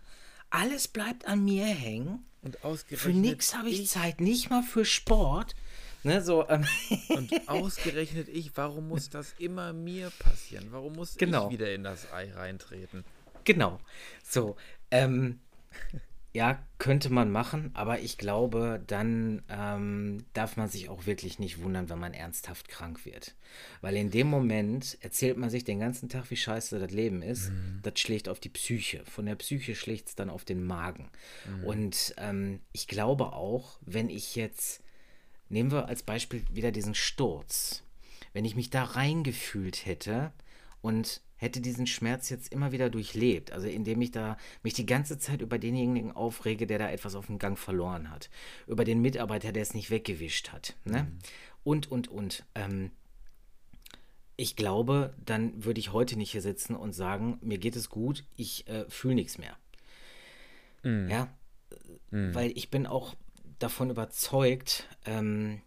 [0.50, 2.26] Alles bleibt an mir hängen.
[2.42, 3.14] Und ausgerechnet.
[3.14, 5.56] Für nichts habe ich, ich Zeit, nicht mal für Sport.
[6.04, 6.66] Ne, so, ähm.
[7.10, 10.68] Und ausgerechnet ich, warum muss das immer mir passieren?
[10.72, 11.48] Warum muss genau.
[11.48, 13.04] ich wieder in das Ei reintreten?
[13.44, 13.80] Genau.
[14.24, 14.56] So,
[14.92, 15.40] ähm,
[16.32, 21.62] ja, könnte man machen, aber ich glaube, dann ähm, darf man sich auch wirklich nicht
[21.62, 23.36] wundern, wenn man ernsthaft krank wird.
[23.82, 27.50] Weil in dem Moment erzählt man sich den ganzen Tag, wie scheiße das Leben ist.
[27.50, 27.80] Mhm.
[27.82, 29.04] Das schlägt auf die Psyche.
[29.06, 31.10] Von der Psyche schlägt es dann auf den Magen.
[31.48, 31.64] Mhm.
[31.64, 34.84] Und ähm, ich glaube auch, wenn ich jetzt
[35.50, 37.84] Nehmen wir als Beispiel wieder diesen Sturz.
[38.34, 40.32] Wenn ich mich da reingefühlt hätte
[40.82, 45.18] und hätte diesen Schmerz jetzt immer wieder durchlebt, also indem ich da mich die ganze
[45.18, 48.30] Zeit über denjenigen aufrege, der da etwas auf dem Gang verloren hat,
[48.68, 51.04] über den Mitarbeiter, der es nicht weggewischt hat, ne?
[51.04, 51.20] Mhm.
[51.64, 52.46] Und, und, und.
[52.56, 52.92] Ähm,
[54.36, 58.24] ich glaube, dann würde ich heute nicht hier sitzen und sagen, mir geht es gut,
[58.38, 59.58] ich äh, fühle nichts mehr.
[60.84, 61.10] Mhm.
[61.10, 61.28] Ja,
[62.12, 62.34] mhm.
[62.34, 63.16] weil ich bin auch
[63.60, 65.62] davon überzeugt, ähm,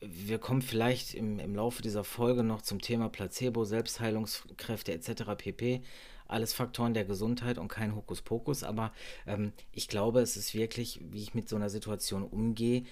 [0.00, 5.22] wir kommen vielleicht im, im Laufe dieser Folge noch zum Thema Placebo, Selbstheilungskräfte etc.
[5.36, 5.82] pp.
[6.26, 8.92] Alles Faktoren der Gesundheit und kein Hokuspokus, aber
[9.26, 12.84] ähm, ich glaube, es ist wirklich, wie ich mit so einer Situation umgehe,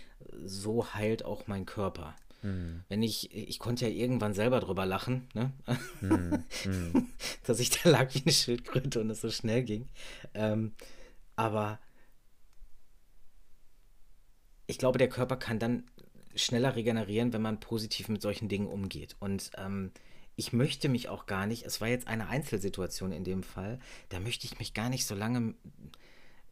[0.45, 2.17] so heilt auch mein Körper.
[2.41, 2.83] Hm.
[2.89, 5.53] Wenn ich, ich konnte ja irgendwann selber drüber lachen, ne?
[6.01, 6.45] Hm.
[7.47, 9.89] dass ich da lag wie eine Schildkröte und es so schnell ging.
[10.35, 10.73] Ähm,
[11.37, 11.79] aber
[14.67, 15.85] ich glaube, der Körper kann dann
[16.37, 19.17] schneller regenerieren, wenn man positiv mit solchen Dingen umgeht.
[19.21, 19.93] Und ähm,
[20.37, 23.79] ich möchte mich auch gar nicht, es war jetzt eine Einzelsituation in dem Fall,
[24.11, 25.55] da möchte ich mich gar nicht so lange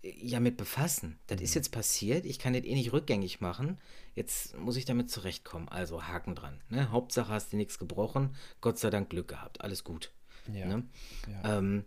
[0.02, 1.18] äh, ja mit befassen.
[1.26, 3.78] Das ist jetzt passiert, ich kann das eh nicht rückgängig machen.
[4.14, 5.68] Jetzt muss ich damit zurechtkommen.
[5.68, 6.60] Also Haken dran.
[6.68, 6.90] Ne?
[6.90, 10.12] Hauptsache hast du nichts gebrochen, Gott sei Dank Glück gehabt, alles gut.
[10.52, 10.66] Ja.
[10.66, 10.84] Ne?
[11.28, 11.58] ja.
[11.58, 11.84] Ähm,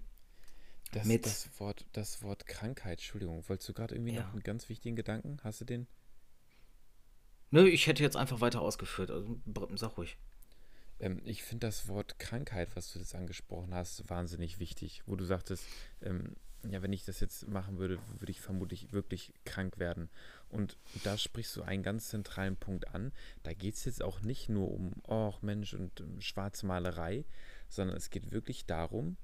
[0.94, 4.24] das, das, Wort, das Wort Krankheit, Entschuldigung, wolltest du gerade irgendwie Ja.
[4.24, 5.38] noch einen ganz wichtigen Gedanken?
[5.44, 5.88] Hast du den?
[7.52, 9.12] Nö, ich hätte jetzt einfach weiter ausgeführt.
[9.12, 9.40] Also,
[9.76, 10.18] sag ruhig.
[11.00, 15.04] Ähm, ich finde das Wort Krankheit, was du jetzt angesprochen hast, wahnsinnig wichtig.
[15.06, 15.66] Wo du sagtest,
[16.02, 16.36] ähm,
[16.70, 20.10] ja, wenn ich das jetzt machen würde, würde ich vermutlich wirklich krank werden.
[20.50, 23.12] Und da sprichst du einen ganz zentralen Punkt an.
[23.44, 27.26] Da geht es jetzt auch nicht nur um, oh Mensch, und ähm, Schwarzmalerei,
[27.70, 29.18] sondern es geht wirklich darum,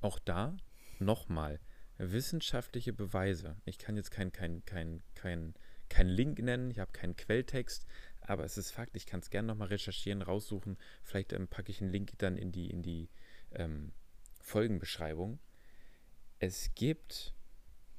[0.00, 0.56] auch da
[0.98, 1.58] nochmal
[1.98, 3.56] wissenschaftliche Beweise.
[3.64, 5.54] Ich kann jetzt kein, kein, kein, kein,
[5.90, 7.84] kein Link nennen, ich habe keinen Quelltext,
[8.22, 10.78] aber es ist Fakt, ich kann es gerne nochmal recherchieren, raussuchen.
[11.02, 13.10] Vielleicht ähm, packe ich einen Link dann in die, in die
[13.52, 13.92] ähm,
[14.40, 15.38] Folgenbeschreibung.
[16.38, 17.34] Es gibt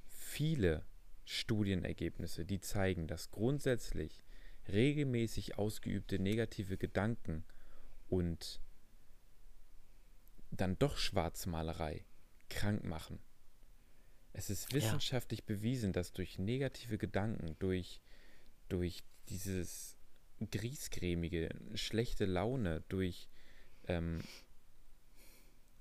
[0.08, 0.86] viele
[1.26, 4.24] Studienergebnisse, die zeigen, dass grundsätzlich
[4.68, 7.44] regelmäßig ausgeübte negative Gedanken
[8.08, 8.62] und
[10.50, 12.06] dann doch Schwarzmalerei
[12.50, 13.20] krank machen.
[14.34, 14.78] Es ist Ja.
[14.78, 18.02] wissenschaftlich bewiesen, dass durch negative Gedanken, durch,
[18.70, 19.98] durch dieses
[20.50, 23.30] griesgrämige, schlechte Laune, durch
[23.88, 24.20] ähm,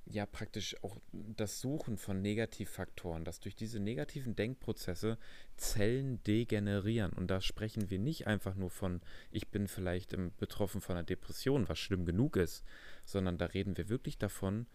[0.07, 5.19] ja praktisch auch das Suchen von Negativfaktoren, dass durch diese negativen Denkprozesse
[5.57, 7.13] Zellen degenerieren.
[7.13, 11.05] Und da sprechen wir nicht einfach nur von, ich bin vielleicht ähm, betroffen von einer
[11.05, 12.65] Depression, was schlimm genug ist,
[13.05, 14.67] sondern da reden wir wirklich davon,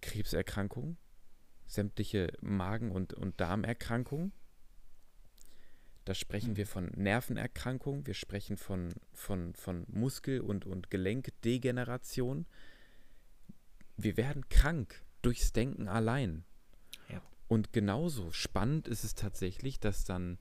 [0.00, 0.96] Krebserkrankungen,
[1.68, 4.32] sämtliche Magen- und, und Darmerkrankungen.
[6.04, 12.46] Da sprechen wir von Nervenerkrankungen, wir sprechen von, von, von Muskel- und, und Gelenkdegeneration.
[13.98, 16.44] Wir werden krank durchs Denken allein.
[17.10, 17.22] Ja.
[17.46, 20.38] Und genauso spannend ist es tatsächlich, dass dann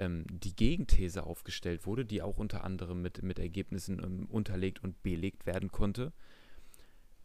[0.00, 5.00] ähm, die Gegenthese aufgestellt wurde, die auch unter anderem mit, mit Ergebnissen ähm, unterlegt und
[5.04, 6.12] belegt werden konnte,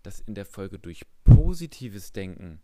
[0.04, 2.62] dass in der Folge durch positives Denken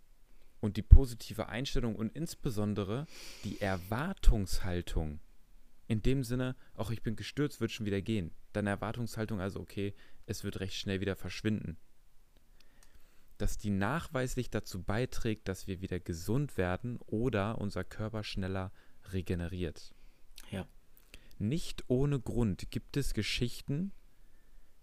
[0.62, 3.08] und die positive Einstellung und insbesondere
[3.44, 5.20] die Erwartungshaltung,
[5.88, 8.32] in dem Sinne, auch ich bin gestürzt, wird schon wieder gehen.
[8.54, 9.94] Deine Erwartungshaltung also, okay,
[10.26, 11.78] es wird recht schnell wieder verschwinden.
[13.38, 18.72] Dass die nachweislich dazu beiträgt, dass wir wieder gesund werden oder unser Körper schneller
[19.12, 19.94] regeneriert.
[20.52, 20.68] Ja.
[21.40, 23.92] Nicht ohne Grund gibt es Geschichten,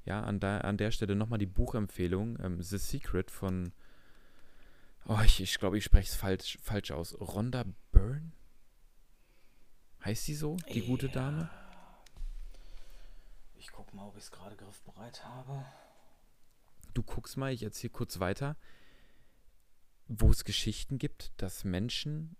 [0.05, 3.73] ja, an, da, an der Stelle nochmal die Buchempfehlung, ähm, The Secret von,
[5.09, 8.33] oh, ich, ich glaube, ich spreche es falsch, falsch aus, Rhonda Byrne?
[10.05, 11.13] Heißt sie so, die gute Ja.
[11.13, 11.51] Dame?
[13.57, 15.65] Ich guck mal, ob ich es gerade griffbereit habe.
[16.95, 18.57] Du guckst mal, ich erzähle kurz weiter,
[20.07, 22.37] wo es Geschichten gibt, dass Menschen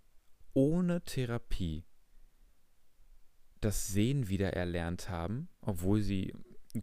[0.53, 1.85] ohne Therapie
[3.61, 6.33] das Sehen wieder erlernt haben, obwohl sie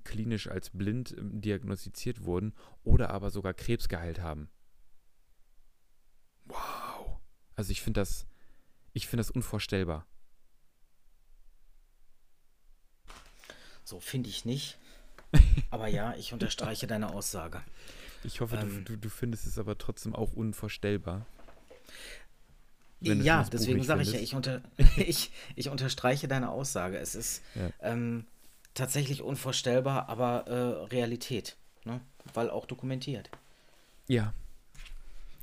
[0.04, 4.50] klinisch als blind ähm, diagnostiziert wurden oder aber sogar Krebs geheilt haben.
[6.46, 7.18] Wow.
[7.54, 8.26] Also ich finde das,
[8.92, 10.06] ich finde das unvorstellbar.
[13.84, 14.78] So finde ich nicht.
[15.70, 17.62] Aber ja, ich unterstreiche deine Aussage.
[18.24, 18.84] Ich hoffe, Ähm.
[18.84, 21.26] du, du, findest es aber trotzdem auch unvorstellbar.
[23.00, 24.62] Ja, deswegen sage ich ja, ich, unter,
[24.96, 26.98] ich, ich unterstreiche deine Aussage.
[26.98, 27.70] Es ist Ja.
[27.80, 28.26] ähm,
[28.74, 31.56] tatsächlich unvorstellbar, aber äh, Realität.
[31.84, 32.00] Ne?
[32.34, 33.30] Weil auch dokumentiert.
[34.08, 34.32] Ja.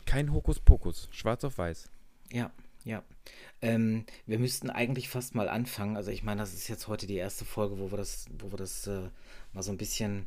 [0.05, 1.89] Kein Hokuspokus, schwarz auf weiß.
[2.31, 2.51] Ja,
[2.83, 3.03] ja.
[3.61, 5.95] Ähm, wir müssten eigentlich fast mal anfangen.
[5.95, 8.57] Also ich meine, das ist jetzt heute die erste Folge, wo wir das, wo wir
[8.57, 9.09] das äh,
[9.53, 10.25] mal so ein bisschen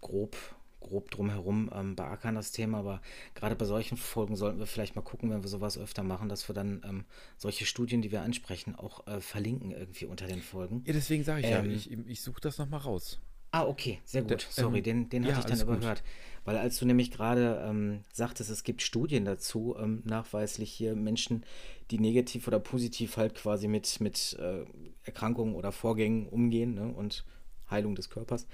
[0.00, 0.36] grob,
[0.80, 2.78] grob drumherum ähm, beackern, das Thema.
[2.78, 3.02] Aber
[3.34, 6.48] gerade bei solchen Folgen sollten wir vielleicht mal gucken, wenn wir sowas öfter machen, dass
[6.48, 7.04] wir dann ähm,
[7.36, 10.82] solche Studien, die wir ansprechen, auch äh, verlinken irgendwie unter den Folgen.
[10.86, 11.70] Ja, deswegen sage ich ja, Ähm.
[11.70, 13.20] ich, ich suche das nochmal raus.
[13.52, 14.46] Ah, okay, sehr gut.
[14.46, 15.76] Da- Sorry, ähm, den, den ja, hatte ich dann alles gut.
[15.78, 16.02] überhört.
[16.44, 21.44] Weil als du nämlich gerade ähm, sagtest, es gibt Studien dazu, ähm, nachweislich hier Menschen,
[21.90, 24.64] die negativ oder positiv halt quasi mit, mit äh,
[25.02, 27.24] Erkrankungen oder Vorgängen umgehen ne, und
[27.70, 28.46] Heilung des Körpers.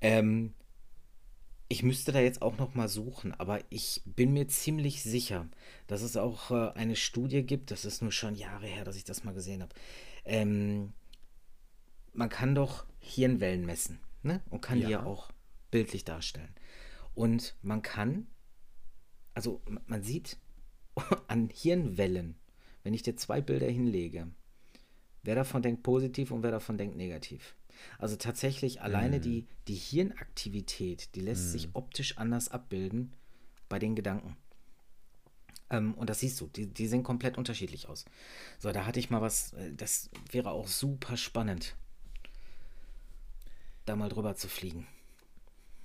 [0.00, 0.54] Ähm,
[1.68, 5.48] ich müsste da jetzt auch noch mal suchen, aber ich bin mir ziemlich sicher,
[5.86, 9.04] dass es auch äh, eine Studie gibt, das ist nur schon Jahre her, dass ich
[9.04, 9.74] das mal gesehen habe.
[10.24, 10.92] Ähm,
[12.14, 14.42] man kann doch Hirnwellen messen ne?
[14.50, 15.04] und kann die ja Ja.
[15.04, 15.30] auch
[15.70, 16.54] bildlich darstellen.
[17.14, 18.26] Und man kann,
[19.34, 20.36] also man sieht
[21.28, 22.36] an Hirnwellen,
[22.82, 24.28] wenn ich dir zwei Bilder hinlege,
[25.22, 27.56] wer davon denkt positiv und wer davon denkt negativ.
[27.98, 33.12] Also tatsächlich alleine die, die Hirnaktivität, die lässt sich optisch anders abbilden
[33.68, 34.36] bei den Gedanken.
[35.70, 38.04] Ähm, und das siehst du, die, die sehen komplett unterschiedlich aus.
[38.60, 41.74] So, da hatte ich mal was, äh, das wäre auch super spannend,
[43.84, 44.86] da mal drüber zu fliegen.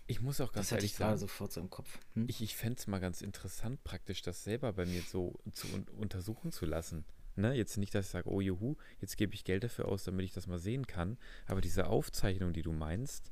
[0.07, 1.99] Ich muss auch ganz Das ehrlich ich sagen, sofort so im Kopf.
[2.15, 2.27] Hm?
[2.27, 5.87] ich, ich fände es mal ganz interessant, praktisch das selber bei mir so zu un
[5.89, 7.05] untersuchen zu lassen.
[7.35, 7.53] Ne?
[7.55, 10.33] Jetzt nicht, dass ich sage, oh juhu, jetzt gebe ich Geld dafür aus, damit ich
[10.33, 11.17] das mal sehen kann.
[11.45, 13.31] Aber diese Aufzeichnung, die du meinst,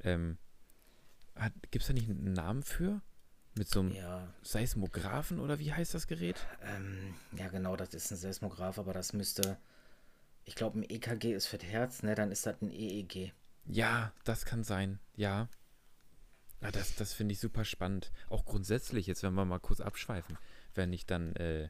[0.00, 0.38] ähm,
[1.70, 3.02] gibt es da nicht einen Namen für?
[3.54, 6.46] Mit so einem Ja, Seismographen oder wie heißt das Gerät?
[6.60, 9.58] ähm, ja, genau, das ist ein Seismograph, aber das müsste,
[10.44, 12.14] ich glaube, ein EKG ist für das Herz, ne?
[12.14, 13.32] Dann ist das ein EEG.
[13.66, 15.48] Ja, das kann sein, ja.
[16.60, 18.12] Ah, das das finde ich super spannend.
[18.28, 20.38] Auch grundsätzlich, jetzt wenn wir mal kurz abschweifen,
[20.74, 21.68] wenn ich dann äh,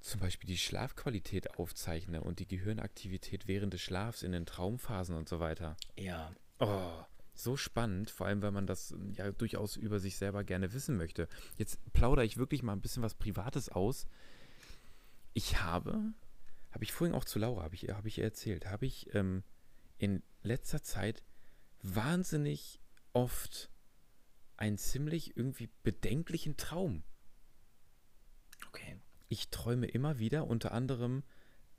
[0.00, 5.28] zum Beispiel die Schlafqualität aufzeichne und die Gehirnaktivität während des Schlafs in den Traumphasen und
[5.28, 5.76] so weiter.
[5.96, 6.92] Ja, Oh,
[7.32, 11.26] so spannend, vor allem, wenn man das ja durchaus über sich selber gerne wissen möchte.
[11.56, 14.06] Jetzt plaudere ich wirklich mal ein bisschen was Privates aus.
[15.32, 16.12] Ich habe,
[16.70, 19.42] habe ich vorhin auch zu Laura, habe ich, habe ich ihr erzählt, habe ich ähm,
[20.00, 21.22] in letzter Zeit
[21.82, 22.80] wahnsinnig
[23.12, 23.70] oft
[24.56, 27.02] einen ziemlich irgendwie bedenklichen Traum.
[28.66, 28.96] okay.
[29.28, 31.22] Ich träume immer wieder, unter anderem,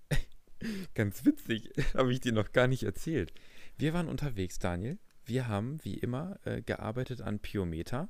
[0.94, 3.34] ganz witzig, habe ich dir noch gar nicht erzählt.
[3.78, 5.00] Wir waren unterwegs, Daniel.
[5.26, 8.08] Wir haben, wie immer, äh, gearbeitet an Piometer,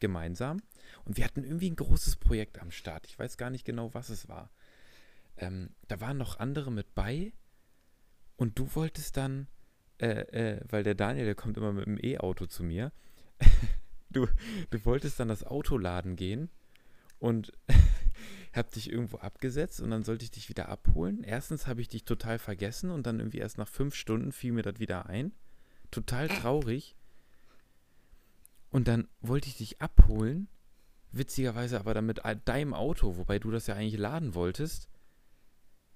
[0.00, 0.60] gemeinsam.
[1.04, 3.06] Und wir hatten irgendwie ein großes Projekt am Start.
[3.06, 4.50] Ich weiß gar nicht genau, was es war.
[5.36, 7.32] Ähm, da waren noch andere mit bei.
[8.42, 9.46] Und du wolltest dann,
[9.98, 12.90] äh, äh, weil der Daniel, der kommt immer mit dem E-Auto zu mir.
[14.10, 14.26] du,
[14.70, 16.50] du wolltest dann das Auto laden gehen
[17.20, 17.52] und
[18.52, 21.22] hab dich irgendwo abgesetzt und dann sollte ich dich wieder abholen.
[21.22, 24.62] Erstens habe ich dich total vergessen und dann irgendwie erst nach fünf Stunden fiel mir
[24.62, 25.30] das wieder ein.
[25.92, 26.96] Total traurig.
[28.70, 30.48] Und dann wollte ich dich abholen,
[31.12, 34.88] witzigerweise aber dann mit deinem Auto, wobei du das ja eigentlich laden wolltest.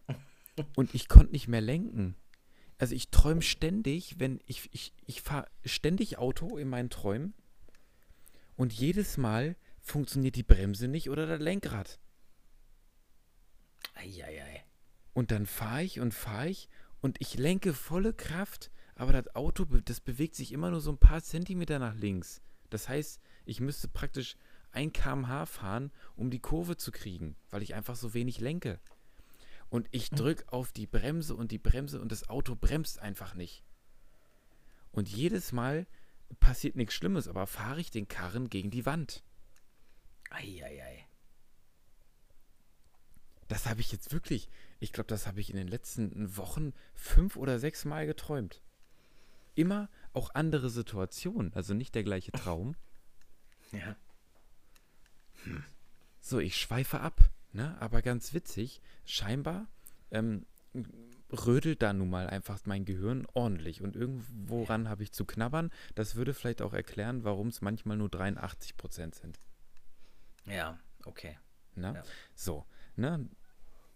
[0.77, 2.15] Und ich konnte nicht mehr lenken.
[2.79, 7.35] Also ich träume ständig, wenn ich, ich, ich fahre ständig Auto in meinen Träumen
[8.57, 11.99] und jedes Mal funktioniert die Bremse nicht oder das Lenkrad.
[13.95, 14.65] Eieiei.
[15.15, 16.69] Und dann fahre ich und fahre ich
[17.01, 20.99] und ich lenke volle Kraft, aber das Auto, das bewegt sich immer nur so ein
[20.99, 22.43] paar Zentimeter nach links.
[22.69, 24.37] Das heißt, ich müsste praktisch
[24.73, 28.81] 1 km/h fahren, um die Kurve zu kriegen, weil ich einfach so wenig lenke.
[29.69, 33.65] Und ich drücke auf die Bremse und die Bremse und das Auto bremst einfach nicht.
[34.93, 35.87] Und jedes Mal
[36.41, 39.23] passiert nichts Schlimmes, aber fahre ich den Karren gegen die Wand.
[40.31, 41.07] Eieiei.
[43.49, 44.49] Das habe ich jetzt wirklich,
[44.81, 48.61] ich glaube, das habe ich in den letzten Wochen fünf oder sechs Mal geträumt.
[49.55, 52.77] Immer auch andere Situationen, also nicht der gleiche Traum.
[53.73, 53.97] Ja.
[56.21, 57.77] So, ich schweife ab, ne?
[57.81, 59.67] aber ganz witzig, scheinbar
[60.11, 60.47] ähm,
[61.33, 65.71] rödelt da nun mal einfach mein Gehirn ordentlich und irgendworan habe ich zu knabbern.
[65.95, 69.39] Das würde vielleicht auch erklären, warum es manchmal nur 83 Prozent sind.
[70.45, 71.39] Ja, okay.
[71.75, 71.95] Ne?
[71.95, 72.03] Ja.
[72.35, 73.29] So, ne?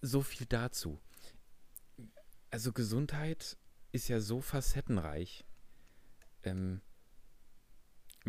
[0.02, 1.00] So viel dazu.
[2.50, 3.56] Also Gesundheit
[3.92, 5.44] ist ja so facettenreich.
[6.42, 6.80] Ähm,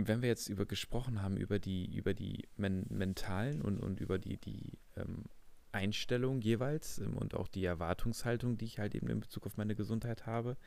[0.07, 4.19] wenn wir jetzt über gesprochen haben, über die, über die men mentalen und, und über
[4.19, 5.25] die, die ähm,
[5.71, 9.75] Einstellung jeweils ähm, und auch die Erwartungshaltung, die ich halt eben in Bezug auf meine
[9.75, 10.57] Gesundheit habe,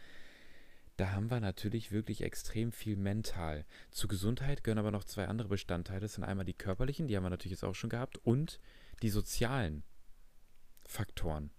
[0.97, 3.65] da haben wir natürlich wirklich extrem viel mental.
[3.91, 6.01] Zu Gesundheit gehören aber noch zwei andere Bestandteile.
[6.01, 8.61] Das sind einmal die körperlichen, die haben wir natürlich jetzt auch schon gehabt, und
[9.03, 9.83] die sozialen
[10.87, 11.51] Faktoren.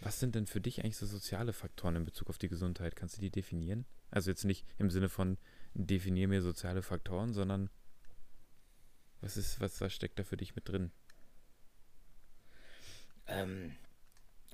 [0.00, 2.96] Was sind denn für dich eigentlich so soziale Faktoren in Bezug auf die Gesundheit?
[2.96, 3.86] Kannst du die definieren?
[4.10, 5.38] Also jetzt nicht im Sinne von
[5.74, 7.70] definier mir soziale Faktoren, sondern
[9.20, 10.90] was ist, was, was steckt da für dich mit drin?
[13.26, 13.76] Ähm,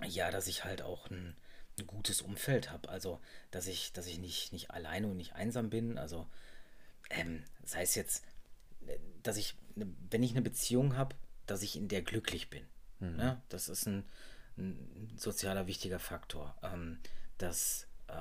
[0.07, 1.37] ja, dass ich halt auch ein,
[1.79, 2.89] ein gutes Umfeld habe.
[2.89, 5.99] Also, dass ich, dass ich nicht, nicht alleine und nicht einsam bin.
[5.99, 6.29] Also,
[7.11, 8.25] ähm, das heißt jetzt,
[9.23, 12.67] dass ich, ne, wenn ich eine Beziehung habe, dass ich in der glücklich bin.
[13.01, 13.41] Ne?
[13.49, 14.05] Das ist ein,
[14.57, 16.57] ein sozialer wichtiger Faktor.
[16.63, 16.99] Ähm,
[17.39, 18.15] dass äh,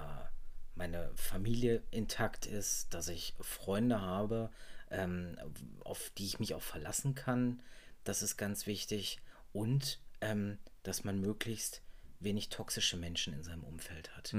[0.77, 4.49] meine Familie intakt ist, dass ich Freunde habe,
[4.91, 5.37] ähm,
[5.83, 7.61] auf die ich mich auch verlassen kann.
[8.03, 9.19] Das ist ganz wichtig.
[9.53, 11.81] Und ähm, dass man möglichst
[12.19, 14.31] wenig toxische Menschen in seinem Umfeld hat.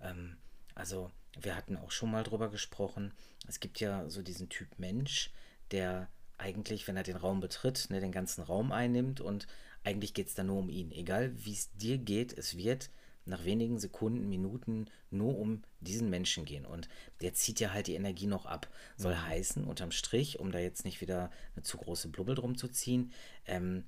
[0.00, 0.36] Ähm,
[0.74, 1.10] also
[1.40, 3.12] wir hatten auch schon mal drüber gesprochen.
[3.46, 5.30] Es gibt ja so diesen Typ Mensch,
[5.70, 6.08] der
[6.38, 9.46] eigentlich, wenn er den Raum betritt, ne, den ganzen Raum einnimmt und
[9.84, 10.92] eigentlich geht es da nur um ihn.
[10.92, 12.90] Egal wie es dir geht, es wird
[13.26, 16.64] nach wenigen Sekunden, Minuten nur um diesen Menschen gehen.
[16.64, 16.88] Und
[17.20, 18.68] der zieht ja halt die Energie noch ab.
[18.96, 19.26] Soll mhm.
[19.26, 23.12] heißen, unterm Strich, um da jetzt nicht wieder eine zu große Blubbel drum zu ziehen,
[23.44, 23.84] ähm,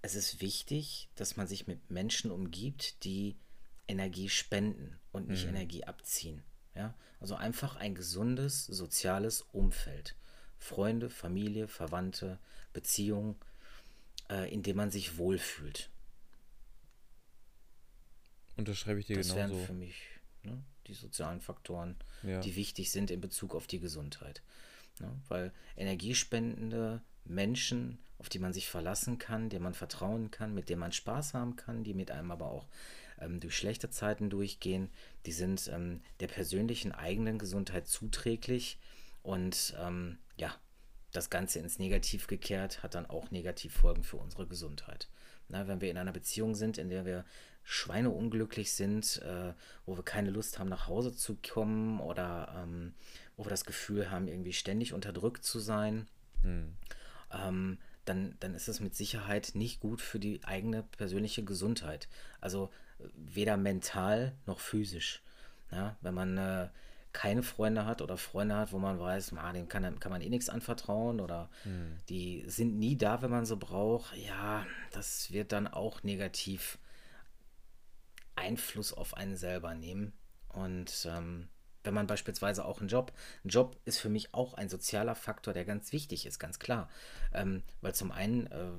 [0.00, 3.36] es ist wichtig, dass man sich mit Menschen umgibt, die
[3.88, 5.56] Energie spenden und nicht mhm.
[5.56, 6.42] Energie abziehen.
[6.74, 6.94] Ja?
[7.20, 10.14] Also einfach ein gesundes soziales Umfeld.
[10.58, 12.38] Freunde, Familie, Verwandte,
[12.72, 13.36] Beziehungen,
[14.30, 15.90] äh, in dem man sich wohlfühlt.
[18.58, 19.48] Unterschreibe ich dir das genauso.
[19.48, 19.94] Das wären für mich
[20.42, 22.40] ne, die sozialen Faktoren, ja.
[22.40, 24.42] die wichtig sind in Bezug auf die Gesundheit.
[25.00, 25.10] Ne?
[25.28, 30.80] Weil energiespendende Menschen, auf die man sich verlassen kann, denen man vertrauen kann, mit denen
[30.80, 32.66] man Spaß haben kann, die mit einem aber auch
[33.20, 34.90] ähm, durch schlechte Zeiten durchgehen,
[35.24, 38.78] die sind ähm, der persönlichen eigenen Gesundheit zuträglich
[39.22, 40.54] und ähm, ja,
[41.12, 45.08] das Ganze ins Negativ gekehrt hat dann auch Negativfolgen für unsere Gesundheit.
[45.48, 47.24] Na, wenn wir in einer Beziehung sind, in der wir
[47.70, 49.52] schweineunglücklich sind, äh,
[49.84, 52.94] wo wir keine Lust haben, nach Hause zu kommen oder ähm,
[53.36, 56.08] wo wir das Gefühl haben, irgendwie ständig unterdrückt zu sein,
[56.40, 56.72] hm.
[57.30, 62.08] ähm, dann, dann ist es mit Sicherheit nicht gut für die eigene persönliche Gesundheit.
[62.40, 62.70] Also
[63.14, 65.22] weder mental noch physisch.
[65.70, 66.68] Ja, wenn man äh,
[67.12, 70.30] keine Freunde hat oder Freunde hat, wo man weiß, ah, dem kann, kann man eh
[70.30, 71.98] nichts anvertrauen oder hm.
[72.08, 76.78] die sind nie da, wenn man sie braucht, ja, das wird dann auch negativ
[78.38, 80.12] Einfluss auf einen selber nehmen.
[80.48, 81.48] Und ähm,
[81.84, 83.12] wenn man beispielsweise auch einen Job,
[83.44, 86.90] ein Job ist für mich auch ein sozialer Faktor, der ganz wichtig ist, ganz klar.
[87.32, 88.70] Ähm, weil zum einen äh,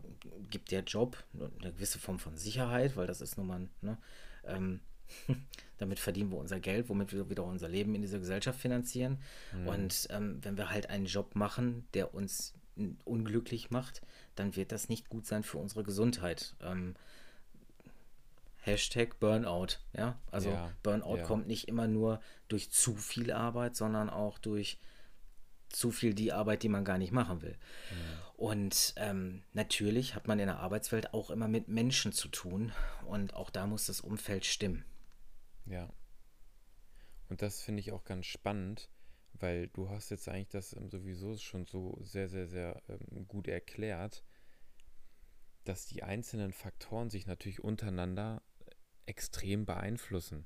[0.49, 3.97] gibt der Job eine gewisse Form von Sicherheit, weil das ist nun mal, ne,
[4.45, 4.81] ähm,
[5.77, 9.19] damit verdienen wir unser Geld, womit wir wieder unser Leben in dieser Gesellschaft finanzieren.
[9.53, 9.67] Mhm.
[9.67, 12.53] Und ähm, wenn wir halt einen Job machen, der uns
[13.05, 14.01] unglücklich macht,
[14.35, 16.55] dann wird das nicht gut sein für unsere Gesundheit.
[18.69, 19.79] Hashtag Burnout.
[19.93, 21.23] Ja, also ja, Burnout ja.
[21.23, 24.79] kommt nicht immer nur durch zu viel Arbeit, sondern auch durch
[25.69, 27.57] zu viel die Arbeit, die man gar nicht machen will.
[28.35, 32.71] Und ähm, natürlich hat man in der Arbeitswelt auch immer mit Menschen zu tun
[33.05, 34.83] und auch da muss das Umfeld stimmen.
[35.65, 35.91] Ja.
[37.29, 38.89] Und das finde ich auch ganz spannend,
[39.33, 43.47] weil du hast jetzt eigentlich das ähm, sowieso schon so sehr, sehr, sehr ähm, gut
[43.47, 44.23] erklärt,
[45.65, 48.41] dass die einzelnen Faktoren sich natürlich untereinander
[49.09, 50.45] extrem beeinflussen.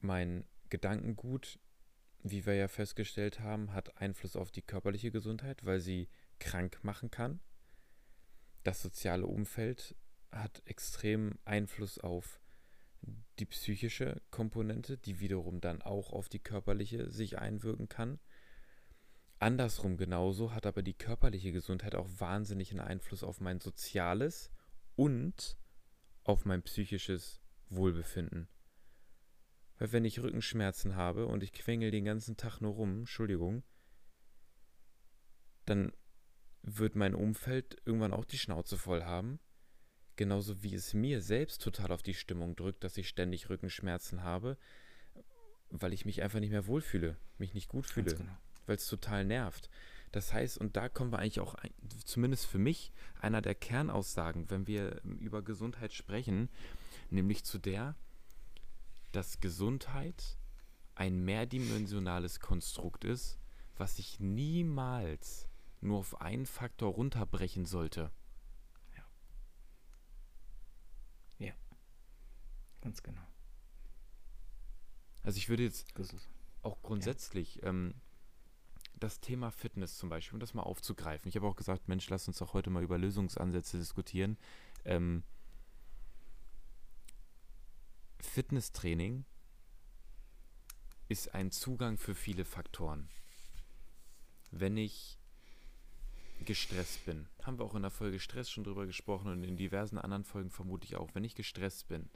[0.00, 1.58] Mein Gedankengut,
[2.22, 6.08] wie wir ja festgestellt haben, hat Einfluss auf die körperliche Gesundheit, weil sie
[6.38, 7.40] krank machen kann.
[8.64, 9.96] Das soziale Umfeld
[10.30, 12.40] hat extrem Einfluss auf
[13.38, 18.18] die psychische Komponente, die wiederum dann auch auf die körperliche sich einwirken kann.
[19.38, 24.50] Andersrum genauso hat aber die körperliche Gesundheit auch wahnsinnigen Einfluss auf mein soziales
[24.96, 25.56] und
[26.24, 28.48] auf mein psychisches Wohlbefinden.
[29.78, 33.62] Weil wenn ich Rückenschmerzen habe und ich quengel den ganzen Tag nur rum, Entschuldigung,
[35.64, 35.92] dann
[36.62, 39.40] wird mein Umfeld irgendwann auch die Schnauze voll haben.
[40.16, 44.56] Genauso wie es mir selbst total auf die Stimmung drückt, dass ich ständig Rückenschmerzen habe,
[45.70, 48.38] weil ich mich einfach nicht mehr wohlfühle, mich nicht gut fühle, genau.
[48.66, 49.68] weil es total nervt.
[50.14, 51.56] Das heißt, und da kommen wir eigentlich auch,
[52.04, 56.50] zumindest für mich, einer der Kernaussagen, wenn wir über Gesundheit sprechen,
[57.10, 57.96] nämlich zu der,
[59.10, 60.38] dass Gesundheit
[60.94, 63.40] ein mehrdimensionales Konstrukt ist,
[63.76, 65.48] was sich niemals
[65.80, 68.12] nur auf einen Faktor runterbrechen sollte.
[68.96, 69.04] Ja.
[71.46, 71.54] Ja.
[72.82, 73.26] Ganz genau.
[75.24, 75.92] Also ich würde jetzt
[76.62, 77.70] auch grundsätzlich ja.
[77.70, 77.94] ähm,
[79.04, 81.28] das Thema Fitness zum Beispiel, um das mal aufzugreifen.
[81.28, 84.38] Ich habe auch gesagt, Mensch, lass uns doch heute mal über Lösungsansätze diskutieren.
[84.84, 85.22] Ähm,
[88.18, 89.26] Fitnesstraining
[91.08, 93.10] ist ein Zugang für viele Faktoren.
[94.50, 95.18] Wenn ich
[96.46, 99.98] gestresst bin, haben wir auch in der Folge Stress schon drüber gesprochen und in diversen
[99.98, 102.08] anderen Folgen vermute ich auch, wenn ich gestresst bin,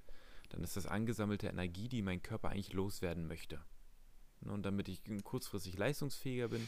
[0.48, 3.62] dann ist das angesammelte Energie, die mein Körper eigentlich loswerden möchte.
[4.40, 6.66] Ne, und damit ich kurzfristig leistungsfähiger bin,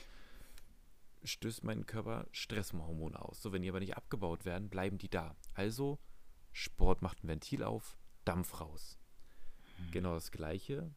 [1.24, 3.42] stößt mein Körper Stresshormone aus.
[3.42, 5.36] So, wenn die aber nicht abgebaut werden, bleiben die da.
[5.54, 5.98] Also,
[6.52, 8.98] Sport macht ein Ventil auf, Dampf raus.
[9.78, 9.90] Mhm.
[9.92, 10.90] Genau das Gleiche.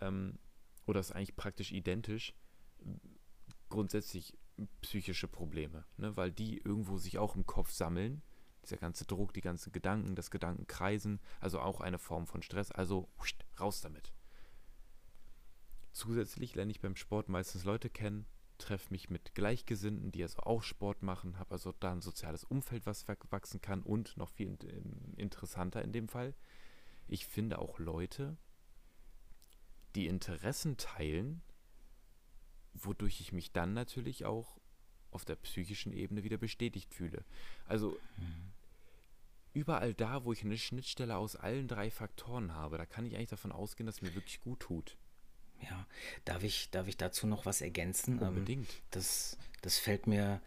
[0.00, 0.38] Ähm,
[0.86, 2.34] oder ist eigentlich praktisch identisch.
[3.68, 4.36] Grundsätzlich
[4.82, 6.16] psychische Probleme, ne?
[6.16, 8.22] weil die irgendwo sich auch im Kopf sammeln.
[8.62, 12.70] Dieser ganze Druck, die ganzen Gedanken, das Gedankenkreisen, also auch eine Form von Stress.
[12.70, 13.08] Also
[13.58, 14.12] raus damit.
[15.92, 18.26] Zusätzlich lerne ich beim Sport meistens Leute kennen,
[18.58, 22.86] treffe mich mit Gleichgesinnten, die also auch Sport machen, habe also da ein soziales Umfeld,
[22.86, 24.56] was wachsen kann und noch viel
[25.16, 26.34] interessanter in dem Fall,
[27.08, 28.36] ich finde auch Leute,
[29.96, 31.42] die Interessen teilen,
[32.72, 34.60] wodurch ich mich dann natürlich auch
[35.10, 37.24] auf der psychischen Ebene wieder bestätigt fühle.
[37.66, 37.98] Also
[39.52, 43.30] überall da, wo ich eine Schnittstelle aus allen drei Faktoren habe, da kann ich eigentlich
[43.30, 44.96] davon ausgehen, dass mir wirklich gut tut.
[45.62, 45.86] Ja,
[46.24, 48.18] darf ich, darf ich dazu noch was ergänzen?
[48.20, 48.68] Ähm, Unbedingt.
[48.90, 50.40] Das, das fällt mir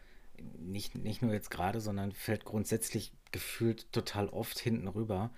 [0.58, 5.32] nicht, nicht nur jetzt gerade, sondern fällt grundsätzlich gefühlt total oft hinten rüber.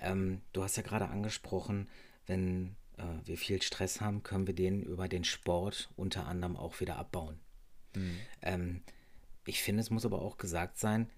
[0.00, 1.88] Ähm, du hast ja gerade angesprochen,
[2.26, 6.80] wenn äh, wir viel Stress haben, können wir den über den Sport unter anderem auch
[6.80, 7.38] wieder abbauen.
[7.94, 8.18] Mhm.
[8.42, 8.82] Ähm,
[9.44, 11.10] ich finde, es muss aber auch gesagt sein,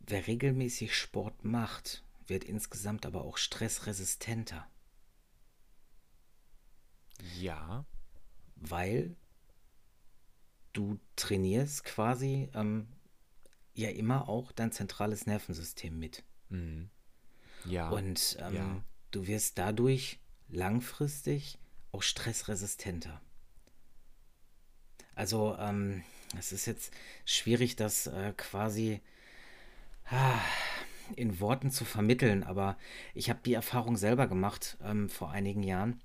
[0.00, 4.66] wer regelmäßig Sport macht, wird insgesamt aber auch stressresistenter.
[7.38, 7.84] Ja.
[8.56, 9.16] Weil
[10.72, 12.88] du trainierst quasi ähm,
[13.74, 16.24] ja immer auch dein zentrales Nervensystem mit.
[16.48, 16.90] Mhm.
[17.64, 17.88] Ja.
[17.88, 18.84] Und ähm, ja.
[19.10, 21.58] du wirst dadurch langfristig
[21.92, 23.20] auch stressresistenter.
[25.14, 26.02] Also ähm,
[26.38, 26.92] es ist jetzt
[27.24, 29.00] schwierig, das äh, quasi
[30.06, 30.38] ah,
[31.16, 32.78] in Worten zu vermitteln, aber
[33.14, 36.00] ich habe die Erfahrung selber gemacht ähm, vor einigen Jahren.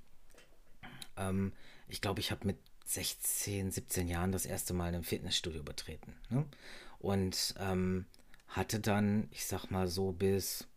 [1.18, 1.54] Ähm,
[1.88, 6.16] ich glaube, ich habe mit 16, 17 Jahren das erste Mal ein Fitnessstudio betreten.
[6.30, 6.46] Ne?
[7.00, 8.06] Und ähm,
[8.48, 10.68] hatte dann, ich sag mal so bis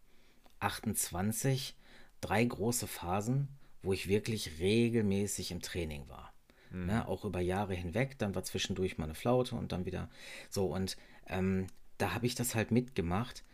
[0.60, 1.76] 28,
[2.20, 3.48] drei große Phasen,
[3.82, 6.32] wo ich wirklich regelmäßig im Training war.
[6.70, 6.86] Mhm.
[6.86, 7.08] Ne?
[7.08, 8.18] Auch über Jahre hinweg.
[8.18, 10.08] Dann war zwischendurch mal eine Flaute und dann wieder
[10.50, 10.66] so.
[10.66, 11.66] Und ähm,
[11.98, 13.44] da habe ich das halt mitgemacht.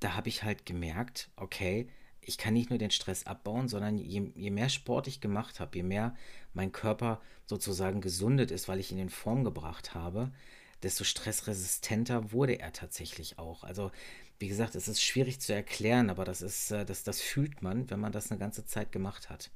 [0.00, 1.88] Da habe ich halt gemerkt, okay,
[2.24, 5.76] ich kann nicht nur den Stress abbauen, sondern je, je mehr Sport ich gemacht habe,
[5.76, 6.14] je mehr
[6.54, 10.30] mein Körper sozusagen gesundet ist, weil ich ihn in Form gebracht habe,
[10.82, 13.64] desto stressresistenter wurde er tatsächlich auch.
[13.64, 13.90] Also,
[14.38, 17.90] wie gesagt, es ist schwierig zu erklären, aber das ist, äh, das, das fühlt man,
[17.90, 19.50] wenn man das eine ganze Zeit gemacht hat.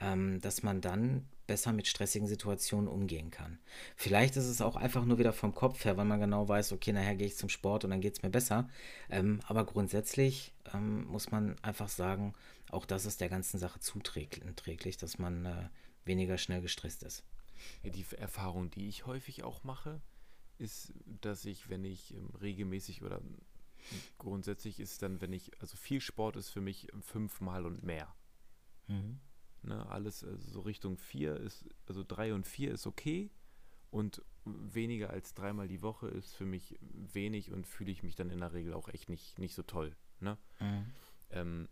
[0.00, 3.58] Ähm, dass man dann besser mit stressigen Situationen umgehen kann.
[3.96, 6.92] Vielleicht ist es auch einfach nur wieder vom Kopf her, weil man genau weiß, okay,
[6.92, 8.68] nachher gehe ich zum Sport und dann geht es mir besser.
[9.10, 12.34] Ähm, aber grundsätzlich ähm, muss man einfach sagen,
[12.70, 15.68] auch das ist der ganzen Sache zuträglich, dass man äh,
[16.04, 17.24] weniger schnell gestresst ist.
[17.82, 20.00] Ja, die Erfahrung, die ich häufig auch mache,
[20.58, 23.20] ist, dass ich, wenn ich ähm, regelmäßig oder
[24.18, 28.12] grundsätzlich ist dann, wenn ich, also viel Sport ist für mich fünfmal und mehr.
[28.88, 29.20] Mhm.
[29.66, 33.32] Ne, alles also so Richtung vier ist, also drei und vier ist okay
[33.90, 38.30] und weniger als dreimal die Woche ist für mich wenig und fühle ich mich dann
[38.30, 39.96] in der Regel auch echt nicht, nicht so toll.
[40.20, 40.38] Ne?
[40.60, 40.92] Mhm.
[41.30, 41.68] Ähm,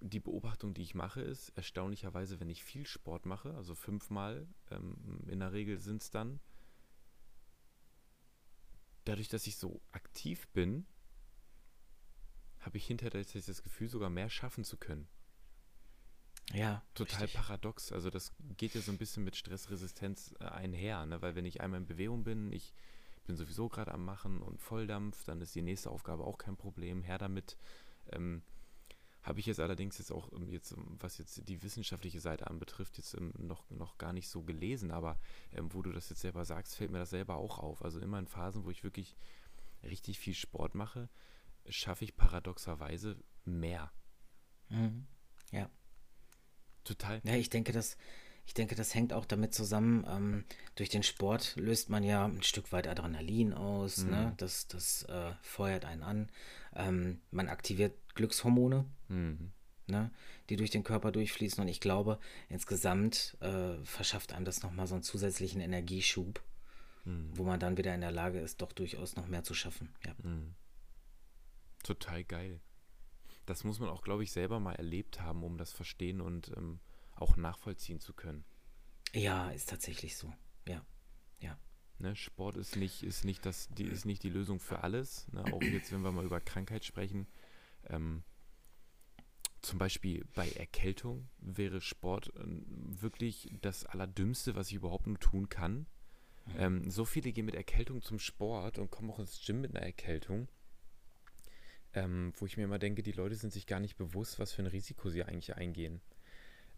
[0.00, 5.24] die Beobachtung, die ich mache, ist erstaunlicherweise, wenn ich viel Sport mache, also fünfmal, ähm,
[5.26, 6.38] in der Regel sind es dann,
[9.04, 10.86] dadurch, dass ich so aktiv bin,
[12.60, 15.08] habe ich hinterher das Gefühl, sogar mehr schaffen zu können.
[16.52, 16.82] Ja.
[16.94, 17.40] Total richtig.
[17.40, 17.92] paradox.
[17.92, 21.22] Also das geht ja so ein bisschen mit Stressresistenz äh, einher, ne?
[21.22, 22.74] weil wenn ich einmal in Bewegung bin, ich
[23.26, 27.02] bin sowieso gerade am Machen und Volldampf, dann ist die nächste Aufgabe auch kein Problem.
[27.02, 27.56] Her damit.
[28.10, 28.42] Ähm,
[29.22, 32.98] habe ich jetzt allerdings jetzt auch ähm, jetzt, ähm, was jetzt die wissenschaftliche Seite anbetrifft,
[32.98, 35.18] jetzt ähm, noch, noch gar nicht so gelesen, aber
[35.52, 37.84] ähm, wo du das jetzt selber sagst, fällt mir das selber auch auf.
[37.84, 39.16] Also immer in Phasen, wo ich wirklich
[39.84, 41.08] richtig viel Sport mache,
[41.68, 43.92] schaffe ich paradoxerweise mehr.
[44.68, 45.06] Mhm.
[45.52, 45.70] Ja.
[46.84, 47.20] Total.
[47.24, 47.96] Ja, ich denke, das,
[48.46, 50.04] ich denke, das hängt auch damit zusammen.
[50.08, 53.98] Ähm, durch den Sport löst man ja ein Stück weit Adrenalin aus.
[53.98, 54.10] Mhm.
[54.10, 54.34] Ne?
[54.36, 56.28] Das, das äh, feuert einen an.
[56.74, 59.52] Ähm, man aktiviert Glückshormone, mhm.
[59.86, 60.10] ne?
[60.48, 61.62] die durch den Körper durchfließen.
[61.62, 62.18] Und ich glaube,
[62.48, 66.42] insgesamt äh, verschafft einem das nochmal so einen zusätzlichen Energieschub,
[67.04, 67.30] mhm.
[67.34, 69.94] wo man dann wieder in der Lage ist, doch durchaus noch mehr zu schaffen.
[70.04, 70.14] Ja.
[70.22, 70.54] Mhm.
[71.84, 72.60] Total geil
[73.52, 76.80] das muss man auch, glaube ich, selber mal erlebt haben, um das verstehen und ähm,
[77.14, 78.46] auch nachvollziehen zu können.
[79.12, 80.32] Ja, ist tatsächlich so.
[80.66, 80.82] Ja,
[81.38, 81.58] ja.
[81.98, 85.30] Ne, Sport ist nicht, ist, nicht das, die, ist nicht die Lösung für alles.
[85.32, 85.44] Ne?
[85.52, 87.26] Auch jetzt, wenn wir mal über Krankheit sprechen.
[87.90, 88.22] Ähm,
[89.60, 95.50] zum Beispiel bei Erkältung wäre Sport äh, wirklich das Allerdümmste, was ich überhaupt nur tun
[95.50, 95.86] kann.
[96.46, 96.54] Mhm.
[96.56, 99.84] Ähm, so viele gehen mit Erkältung zum Sport und kommen auch ins Gym mit einer
[99.84, 100.48] Erkältung
[101.94, 104.62] ähm, wo ich mir immer denke, die Leute sind sich gar nicht bewusst, was für
[104.62, 106.00] ein Risiko sie eigentlich eingehen.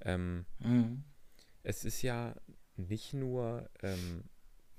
[0.01, 1.05] Ähm, mhm.
[1.63, 2.35] Es ist ja
[2.77, 4.25] nicht nur ähm,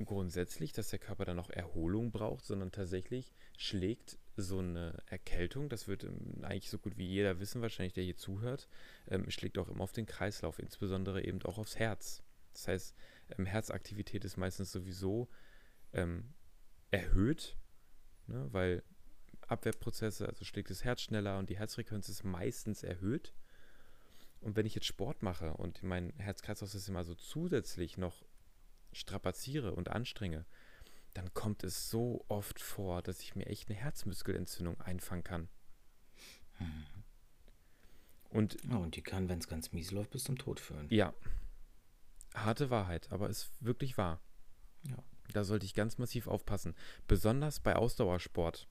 [0.04, 5.88] grundsätzlich, dass der Körper dann auch Erholung braucht, sondern tatsächlich schlägt so eine Erkältung, das
[5.88, 8.68] wird ähm, eigentlich so gut wie jeder wissen, wahrscheinlich, der hier zuhört,
[9.08, 12.22] ähm, schlägt auch immer auf den Kreislauf, insbesondere eben auch aufs Herz.
[12.52, 12.96] Das heißt,
[13.38, 15.30] ähm, Herzaktivität ist meistens sowieso
[16.92, 17.56] erhöht,
[18.28, 18.84] ne, weil
[19.48, 23.34] Abwehrprozesse, also schlägt das Herz schneller und die Herzfrequenz ist meistens erhöht.
[24.41, 28.24] Und wenn ich jetzt Sport mache und mein Herz-Kreislauf-System also zusätzlich noch
[28.91, 30.46] strapaziere und anstrenge,
[31.14, 35.50] dann kommt es so oft vor, dass ich mir echt eine Herzmuskelentzündung einfangen kann.
[36.60, 36.86] Mhm.
[38.30, 40.88] Und, ja, und die kann, wenn es ganz mies läuft, bis zum Tod führen.
[40.89, 41.14] Ja.
[42.34, 44.20] Harte Wahrheit, aber ist wirklich wahr.
[44.84, 44.98] Ja.
[45.32, 46.76] Da sollte ich ganz massiv aufpassen.
[47.08, 48.68] Besonders bei Ausdauersport.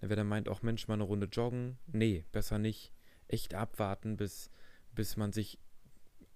[0.00, 1.78] Wer dann meint, auch Mensch, mal eine Runde joggen.
[1.86, 2.92] Nee, besser nicht.
[3.28, 4.50] Echt abwarten, bis,
[4.94, 5.58] bis man sich.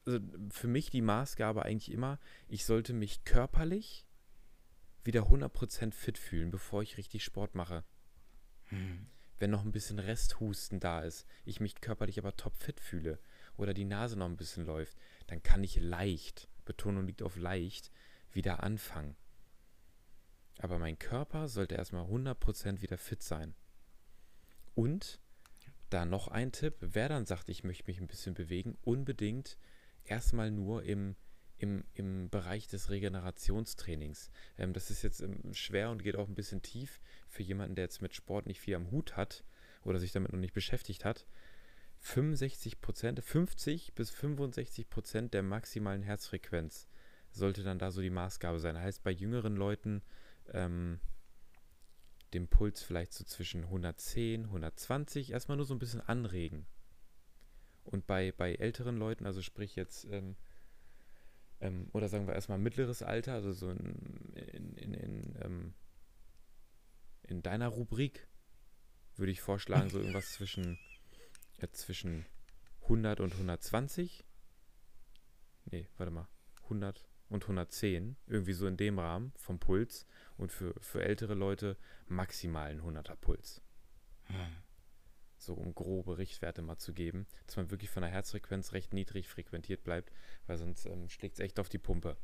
[0.07, 4.07] Also für mich die Maßgabe eigentlich immer, ich sollte mich körperlich
[5.03, 7.85] wieder 100% fit fühlen, bevor ich richtig Sport mache.
[8.65, 9.07] Hm.
[9.39, 13.19] Wenn noch ein bisschen Resthusten da ist, ich mich körperlich aber topfit fühle
[13.57, 14.97] oder die Nase noch ein bisschen läuft,
[15.27, 17.91] dann kann ich leicht, Betonung liegt auf leicht,
[18.33, 19.17] wieder anfangen.
[20.59, 23.55] Aber mein Körper sollte erstmal 100% wieder fit sein.
[24.75, 25.21] Und
[25.91, 29.59] da noch ein Tipp, wer dann sagt, ich möchte mich ein bisschen bewegen, unbedingt
[30.05, 31.17] erstmal nur im,
[31.59, 34.31] im, im Bereich des Regenerationstrainings.
[34.59, 37.85] Ähm, das ist jetzt ähm, schwer und geht auch ein bisschen tief für jemanden, der
[37.85, 39.45] jetzt mit Sport nicht viel am Hut hat
[39.85, 41.27] oder sich damit noch nicht beschäftigt hat.
[42.01, 42.77] 65
[43.23, 46.87] 50 bis 65% der maximalen Herzfrequenz
[47.31, 48.79] sollte dann da so die Maßgabe sein.
[48.79, 50.03] Heißt bei jüngeren Leuten
[50.53, 51.01] ähm,
[52.33, 56.67] den Puls vielleicht so zwischen 110, 120 erstmal nur so ein bisschen anregen.
[57.85, 60.37] Und bei, bei älteren Leuten, also sprich jetzt, ähm,
[61.61, 65.75] ähm, oder sagen wir erstmal mittleres Alter, also so in, in, in, in, ähm,
[67.23, 68.27] in deiner Rubrik,
[69.17, 70.79] würde ich vorschlagen, so irgendwas zwischen,
[71.59, 72.27] äh, zwischen
[72.83, 74.25] 100 und 120.
[75.67, 76.29] Nee, warte mal.
[76.65, 80.07] 100 und 110, irgendwie so in dem Rahmen vom Puls
[80.37, 81.77] und für, für ältere Leute
[82.07, 83.61] maximal ein 100er Puls.
[84.25, 84.37] Hm.
[85.37, 89.29] So um grobe Richtwerte mal zu geben, dass man wirklich von der Herzfrequenz recht niedrig
[89.29, 90.11] frequentiert bleibt,
[90.47, 92.17] weil sonst ähm, schlägt es echt auf die Pumpe.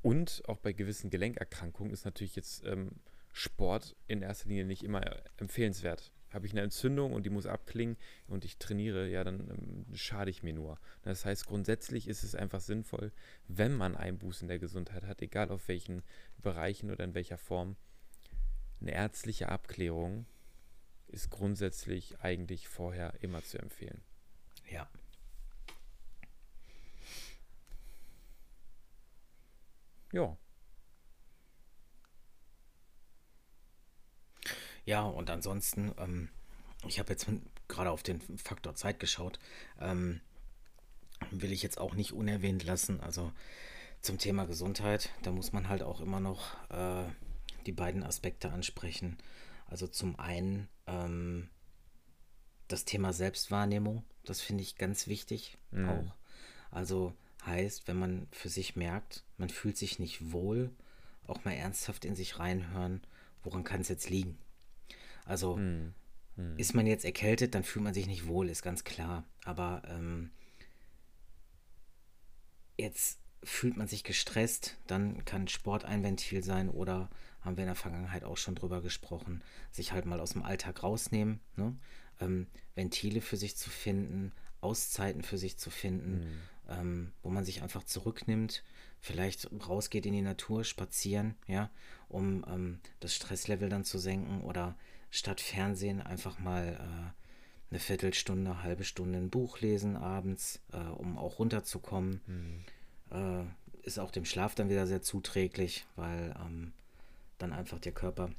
[0.00, 3.00] Und auch bei gewissen Gelenkerkrankungen ist natürlich jetzt ähm,
[3.32, 5.02] Sport in erster Linie nicht immer
[5.36, 7.96] empfehlenswert habe ich eine Entzündung und die muss abklingen
[8.28, 10.78] und ich trainiere, ja, dann ähm, schade ich mir nur.
[11.02, 13.12] Das heißt, grundsätzlich ist es einfach sinnvoll,
[13.48, 16.02] wenn man Einbußen der Gesundheit hat, egal auf welchen
[16.38, 17.76] Bereichen oder in welcher Form,
[18.80, 20.26] eine ärztliche Abklärung
[21.08, 24.00] ist grundsätzlich eigentlich vorher immer zu empfehlen.
[24.70, 24.88] Ja.
[30.12, 30.36] Ja.
[34.84, 36.28] Ja, und ansonsten, ähm,
[36.86, 37.26] ich habe jetzt
[37.68, 39.38] gerade auf den Faktor Zeit geschaut,
[39.80, 40.20] ähm,
[41.30, 43.00] will ich jetzt auch nicht unerwähnt lassen.
[43.00, 43.32] Also
[44.00, 47.04] zum Thema Gesundheit, da muss man halt auch immer noch äh,
[47.66, 49.18] die beiden Aspekte ansprechen.
[49.66, 51.50] Also zum einen ähm,
[52.68, 55.88] das Thema Selbstwahrnehmung, das finde ich ganz wichtig mhm.
[55.88, 56.14] auch.
[56.70, 57.14] Also
[57.44, 60.70] heißt, wenn man für sich merkt, man fühlt sich nicht wohl,
[61.26, 63.00] auch mal ernsthaft in sich reinhören,
[63.42, 64.38] woran kann es jetzt liegen?
[65.24, 65.94] Also hm.
[66.36, 66.56] Hm.
[66.56, 69.24] ist man jetzt erkältet, dann fühlt man sich nicht wohl, ist ganz klar.
[69.44, 70.30] Aber ähm,
[72.78, 77.08] jetzt fühlt man sich gestresst, dann kann Sport ein Ventil sein oder
[77.40, 80.82] haben wir in der Vergangenheit auch schon drüber gesprochen, sich halt mal aus dem Alltag
[80.82, 81.74] rausnehmen, ne?
[82.20, 86.40] ähm, Ventile für sich zu finden, Auszeiten für sich zu finden, mhm.
[86.68, 88.62] ähm, wo man sich einfach zurücknimmt,
[89.00, 91.70] vielleicht rausgeht in die Natur, spazieren, ja,
[92.08, 94.76] um ähm, das Stresslevel dann zu senken oder
[95.10, 101.18] statt Fernsehen einfach mal äh, eine Viertelstunde, halbe Stunde ein Buch lesen abends, äh, um
[101.18, 102.20] auch runterzukommen.
[102.26, 102.64] Mhm.
[103.10, 103.44] Äh,
[103.86, 106.72] ist auch dem Schlaf dann wieder sehr zuträglich, weil ähm,
[107.38, 108.30] dann einfach der Körper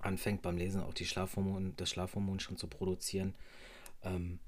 [0.00, 3.34] anfängt beim Lesen auch die Schlafhormon, das Schlafhormon schon zu produzieren.
[4.02, 4.38] Ähm,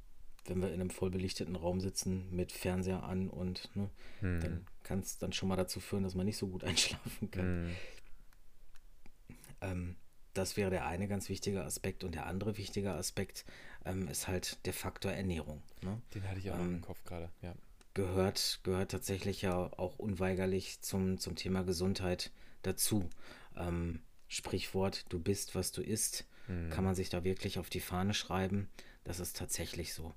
[0.46, 4.40] wenn wir in einem vollbelichteten Raum sitzen mit Fernseher an und ne, hm.
[4.40, 7.44] dann kann es dann schon mal dazu führen, dass man nicht so gut einschlafen kann.
[7.44, 7.76] Hm.
[9.60, 9.96] Ähm,
[10.34, 12.04] das wäre der eine ganz wichtige Aspekt.
[12.04, 13.44] Und der andere wichtige Aspekt
[13.84, 15.62] ähm, ist halt der Faktor Ernährung.
[15.82, 16.00] Ne?
[16.14, 17.54] Den hatte ich auch ähm, im Kopf gerade, ja.
[17.94, 22.30] Gehört, gehört tatsächlich ja auch unweigerlich zum, zum Thema Gesundheit
[22.62, 23.10] dazu.
[23.56, 26.70] Ähm, Sprichwort, du bist, was du isst, mhm.
[26.70, 28.68] kann man sich da wirklich auf die Fahne schreiben.
[29.02, 30.14] Das ist tatsächlich so.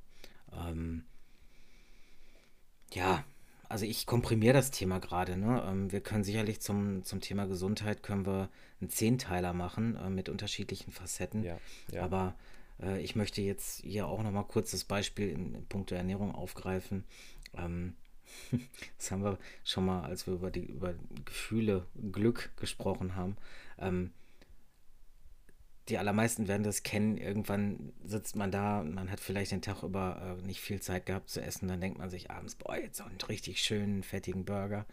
[0.52, 1.04] Ähm,
[2.92, 3.24] ja,
[3.74, 5.36] also ich komprimiere das Thema gerade.
[5.36, 5.64] Ne?
[5.68, 10.30] Ähm, wir können sicherlich zum, zum Thema Gesundheit können wir einen Zehnteiler machen äh, mit
[10.30, 11.44] unterschiedlichen Facetten.
[11.44, 11.58] Ja,
[11.92, 12.04] ja.
[12.04, 12.36] Aber
[12.80, 16.36] äh, ich möchte jetzt hier auch noch mal kurz das Beispiel in, in puncto Ernährung
[16.36, 17.04] aufgreifen.
[17.58, 17.96] Ähm,
[19.00, 20.94] Das haben wir schon mal, als wir über die über
[21.26, 23.38] Gefühle, Glück gesprochen haben.
[23.80, 24.12] Ähm,
[25.90, 27.18] die allermeisten werden das kennen.
[27.18, 31.30] Irgendwann sitzt man da, man hat vielleicht den Tag über äh, nicht viel Zeit gehabt
[31.30, 31.68] zu essen.
[31.68, 34.86] Dann denkt man sich abends, boah, jetzt so einen richtig schönen, fettigen Burger.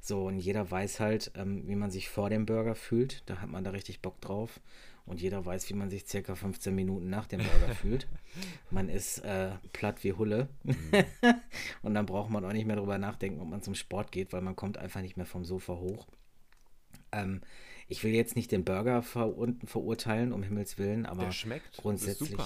[0.00, 3.22] So, und jeder weiß halt, ähm, wie man sich vor dem Burger fühlt.
[3.26, 4.60] Da hat man da richtig Bock drauf.
[5.04, 8.08] Und jeder weiß, wie man sich circa 15 Minuten nach dem Burger fühlt.
[8.70, 10.48] Man ist äh, platt wie Hulle.
[10.62, 10.74] Mhm.
[11.82, 14.40] und dann braucht man auch nicht mehr darüber nachdenken, ob man zum Sport geht, weil
[14.42, 16.06] man kommt einfach nicht mehr vom Sofa hoch.
[17.12, 17.42] Ähm,
[17.88, 22.38] ich will jetzt nicht den Burger ver verurteilen, um Himmels Willen, aber Der schmeckt, grundsätzlich.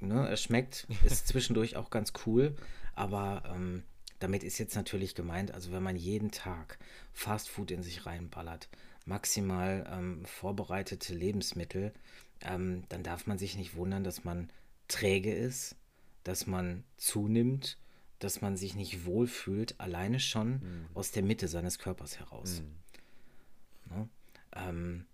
[0.00, 2.54] Ne, er schmeckt, ist zwischendurch auch ganz cool,
[2.94, 3.82] aber ähm,
[4.18, 6.78] damit ist jetzt natürlich gemeint, also wenn man jeden Tag
[7.12, 8.68] Fastfood in sich reinballert,
[9.04, 11.92] maximal ähm, vorbereitete Lebensmittel,
[12.40, 14.50] ähm, dann darf man sich nicht wundern, dass man
[14.86, 15.76] träge ist,
[16.24, 17.78] dass man zunimmt,
[18.18, 20.86] dass man sich nicht wohlfühlt, alleine schon mhm.
[20.94, 22.62] aus der Mitte seines Körpers heraus.
[22.62, 23.96] Mhm.
[23.96, 24.08] Ne?
[24.54, 25.06] Ähm,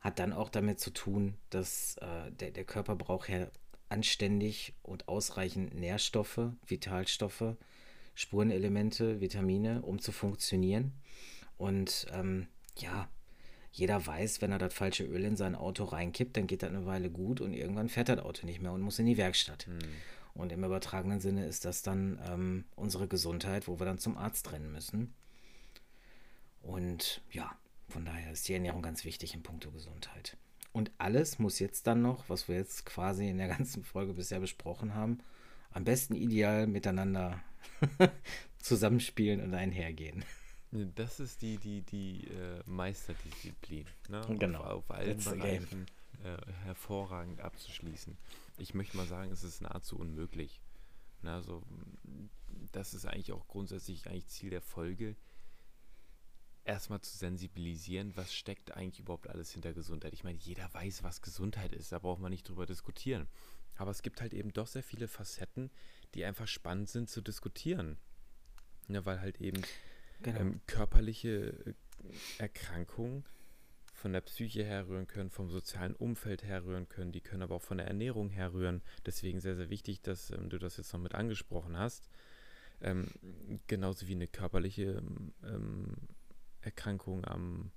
[0.00, 3.48] hat dann auch damit zu tun, dass äh, der, der Körper braucht ja
[3.88, 7.56] anständig und ausreichend Nährstoffe, Vitalstoffe,
[8.14, 10.92] Spurenelemente, Vitamine, um zu funktionieren.
[11.56, 13.08] Und ähm, ja,
[13.72, 16.86] jeder weiß, wenn er das falsche Öl in sein Auto reinkippt, dann geht das eine
[16.86, 19.66] Weile gut und irgendwann fährt das Auto nicht mehr und muss in die Werkstatt.
[19.66, 19.78] Mhm.
[20.34, 24.52] Und im übertragenen Sinne ist das dann ähm, unsere Gesundheit, wo wir dann zum Arzt
[24.52, 25.14] rennen müssen.
[26.60, 27.56] Und ja,
[27.88, 30.36] von daher ist die Ernährung ganz wichtig in puncto Gesundheit.
[30.72, 34.40] Und alles muss jetzt dann noch, was wir jetzt quasi in der ganzen Folge bisher
[34.40, 35.18] besprochen haben,
[35.70, 37.40] am besten ideal miteinander
[38.58, 40.24] zusammenspielen und einhergehen.
[40.96, 43.86] Das ist die, die, die äh, Meisterdisziplin.
[44.08, 44.22] Ne?
[44.38, 44.62] Genau.
[44.62, 45.86] Auf, auf allen Bereichen
[46.24, 48.16] äh, hervorragend abzuschließen.
[48.58, 50.60] Ich möchte mal sagen, es ist nahezu unmöglich.
[51.22, 51.32] Ne?
[51.32, 51.62] Also,
[52.72, 55.14] das ist eigentlich auch grundsätzlich eigentlich Ziel der Folge,
[56.64, 60.12] erstmal zu sensibilisieren, was steckt eigentlich überhaupt alles hinter Gesundheit.
[60.14, 63.28] Ich meine, jeder weiß, was Gesundheit ist, da braucht man nicht drüber diskutieren.
[63.76, 65.70] Aber es gibt halt eben doch sehr viele Facetten,
[66.14, 67.98] die einfach spannend sind zu diskutieren.
[68.88, 69.62] Ja, weil halt eben
[70.22, 70.40] genau.
[70.40, 71.74] ähm, körperliche äh,
[72.38, 73.24] Erkrankungen
[73.92, 77.78] von der Psyche herrühren können, vom sozialen Umfeld herrühren können, die können aber auch von
[77.78, 78.82] der Ernährung herrühren.
[79.06, 82.08] Deswegen sehr, sehr wichtig, dass ähm, du das jetzt noch mit angesprochen hast.
[82.82, 83.08] Ähm,
[83.66, 85.02] genauso wie eine körperliche
[85.42, 85.96] ähm,
[86.64, 87.72] Erkrankungen am,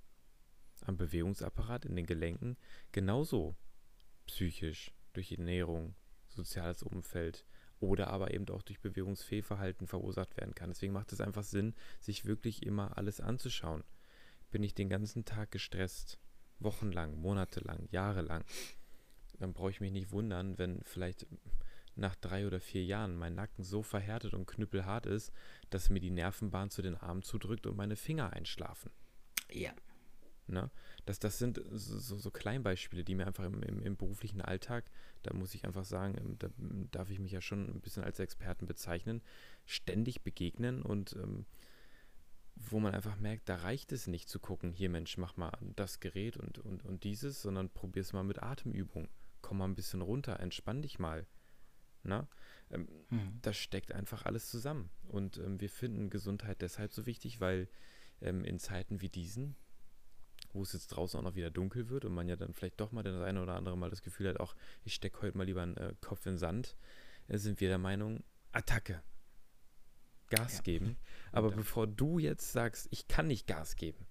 [0.82, 2.56] am Bewegungsapparat, in den Gelenken,
[2.92, 3.56] genauso
[4.26, 5.94] psychisch durch Ernährung,
[6.28, 7.44] soziales Umfeld
[7.80, 10.70] oder aber eben auch durch Bewegungsfehlverhalten verursacht werden kann.
[10.70, 13.84] Deswegen macht es einfach Sinn, sich wirklich immer alles anzuschauen.
[14.50, 16.18] Bin ich den ganzen Tag gestresst,
[16.58, 18.44] wochenlang, monatelang, jahrelang,
[19.38, 21.26] dann brauche ich mich nicht wundern, wenn vielleicht
[21.98, 25.32] nach drei oder vier Jahren mein Nacken so verhärtet und knüppelhart ist,
[25.70, 28.90] dass mir die Nervenbahn zu den Armen zudrückt und meine Finger einschlafen.
[29.50, 29.72] Ja.
[30.46, 30.70] Ne?
[31.04, 34.90] Das, das sind so, so Kleinbeispiele, die mir einfach im, im, im, beruflichen Alltag,
[35.22, 36.48] da muss ich einfach sagen, ähm, da
[36.90, 39.22] darf ich mich ja schon ein bisschen als Experten bezeichnen,
[39.66, 41.44] ständig begegnen und ähm,
[42.54, 46.00] wo man einfach merkt, da reicht es nicht zu gucken, hier Mensch, mach mal das
[46.00, 49.08] Gerät und, und, und dieses, sondern probier es mal mit Atemübung.
[49.42, 51.26] Komm mal ein bisschen runter, entspann dich mal.
[52.02, 52.26] Ne?
[52.70, 53.38] Ähm, mhm.
[53.42, 54.90] Das steckt einfach alles zusammen.
[55.08, 57.68] Und ähm, wir finden Gesundheit deshalb so wichtig, weil
[58.20, 59.56] ähm, in Zeiten wie diesen,
[60.52, 62.92] wo es jetzt draußen auch noch wieder dunkel wird und man ja dann vielleicht doch
[62.92, 65.62] mal das eine oder andere Mal das Gefühl hat, auch ich stecke heute mal lieber
[65.62, 66.76] einen äh, Kopf in den Sand,
[67.28, 68.22] äh, sind wir der Meinung,
[68.52, 69.02] Attacke.
[70.30, 70.62] Gas ja.
[70.62, 70.96] geben.
[71.32, 71.56] Aber ja.
[71.56, 74.06] bevor du jetzt sagst, ich kann nicht Gas geben,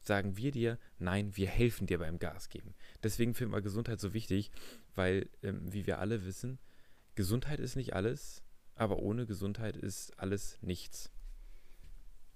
[0.00, 2.74] sagen wir dir, nein, wir helfen dir beim Gas geben.
[3.02, 4.50] Deswegen finden wir Gesundheit so wichtig,
[4.98, 6.58] weil, ähm, wie wir alle wissen,
[7.14, 8.42] Gesundheit ist nicht alles,
[8.74, 11.10] aber ohne Gesundheit ist alles nichts.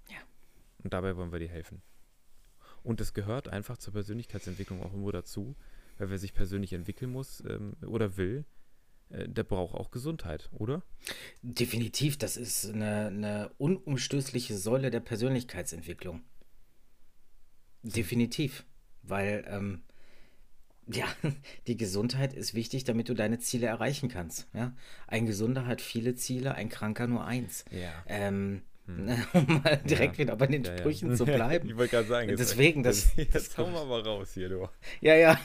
[0.08, 0.16] Ja.
[0.82, 1.82] Und dabei wollen wir dir helfen.
[2.82, 5.54] Und das gehört einfach zur Persönlichkeitsentwicklung auch irgendwo dazu,
[5.98, 8.44] weil wer sich persönlich entwickeln muss ähm, oder will,
[9.10, 10.82] äh, der braucht auch Gesundheit, oder?
[11.42, 16.22] Definitiv, das ist eine, eine unumstößliche Säule der Persönlichkeitsentwicklung.
[17.82, 18.64] Definitiv,
[19.02, 19.82] weil ähm,
[20.96, 21.06] ja,
[21.66, 24.48] die Gesundheit ist wichtig, damit du deine Ziele erreichen kannst.
[24.54, 24.74] Ja?
[25.06, 27.64] Ein Gesunder hat viele Ziele, ein Kranker nur eins.
[27.70, 27.92] Ja.
[28.06, 29.08] Ähm, hm.
[29.32, 30.24] um mal direkt ja.
[30.24, 31.16] wieder bei den ja, Sprüchen ja.
[31.16, 31.68] zu bleiben.
[31.68, 33.14] ich wollte gerade sagen, deswegen das.
[33.16, 34.68] Jetzt, jetzt hauen wir mal raus hier, du.
[35.00, 35.40] Ja, ja.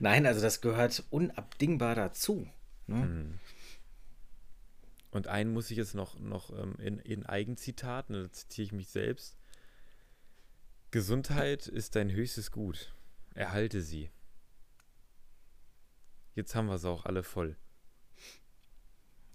[0.00, 2.48] Nein, also das gehört unabdingbar dazu.
[2.86, 3.02] Ne?
[3.02, 3.38] Hm.
[5.10, 8.88] Und einen muss ich jetzt noch, noch ähm, in, in Eigenzitaten, da zitiere ich mich
[8.88, 9.36] selbst.
[10.90, 12.92] Gesundheit ist dein höchstes Gut.
[13.34, 14.10] Erhalte sie.
[16.36, 17.56] Jetzt haben wir es auch alle voll.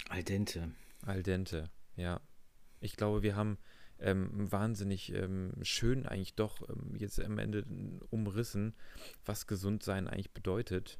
[0.08, 0.72] Al dente.
[1.04, 2.22] Al dente, ja.
[2.80, 3.58] Ich glaube, wir haben
[3.98, 7.66] ähm, wahnsinnig ähm, schön eigentlich doch ähm, jetzt am Ende
[8.12, 8.76] umrissen,
[9.26, 11.00] was Gesundsein eigentlich bedeutet.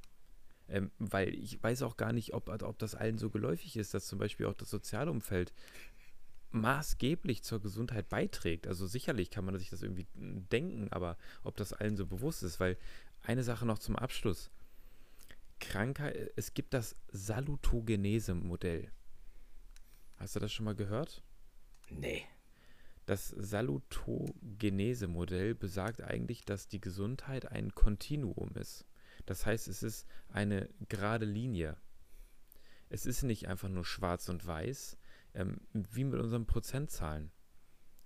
[0.68, 4.08] Ähm, weil ich weiß auch gar nicht, ob, ob das allen so geläufig ist, dass
[4.08, 5.54] zum Beispiel auch das soziale Umfeld
[6.50, 8.66] maßgeblich zur Gesundheit beiträgt.
[8.66, 12.60] Also sicherlich kann man sich das irgendwie denken, aber ob das allen so bewusst ist,
[12.60, 12.78] weil
[13.22, 14.50] eine Sache noch zum Abschluss.
[15.62, 18.92] Krankheit, es gibt das Salutogenese-Modell.
[20.18, 21.24] Hast du das schon mal gehört?
[21.90, 22.26] Nee.
[23.06, 28.86] Das Salutogenese-Modell besagt eigentlich, dass die Gesundheit ein Kontinuum ist.
[29.26, 31.78] Das heißt, es ist eine gerade Linie.
[32.90, 34.98] Es ist nicht einfach nur schwarz und weiß,
[35.34, 37.32] ähm, wie mit unseren Prozentzahlen.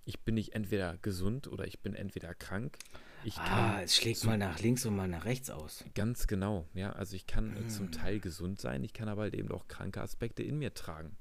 [0.04, 2.78] Ich bin nicht entweder gesund oder ich bin entweder krank.
[3.26, 5.84] Ich ah, es schlägt so mal nach links und mal nach rechts aus.
[5.96, 6.94] Ganz genau, ja.
[6.94, 7.70] Also ich kann mm.
[7.70, 11.18] zum Teil gesund sein, ich kann aber halt eben auch kranke Aspekte in mir tragen.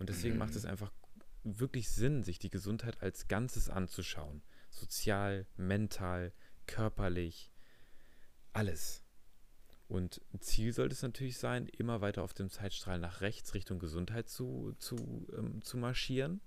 [0.00, 0.38] Und deswegen mm.
[0.38, 0.90] macht es einfach
[1.44, 4.42] wirklich Sinn, sich die Gesundheit als Ganzes anzuschauen.
[4.70, 6.32] Sozial, mental,
[6.66, 7.52] körperlich,
[8.52, 9.04] alles.
[9.86, 14.28] Und Ziel sollte es natürlich sein, immer weiter auf dem Zeitstrahl nach rechts Richtung Gesundheit
[14.28, 16.40] zu, zu, ähm, zu marschieren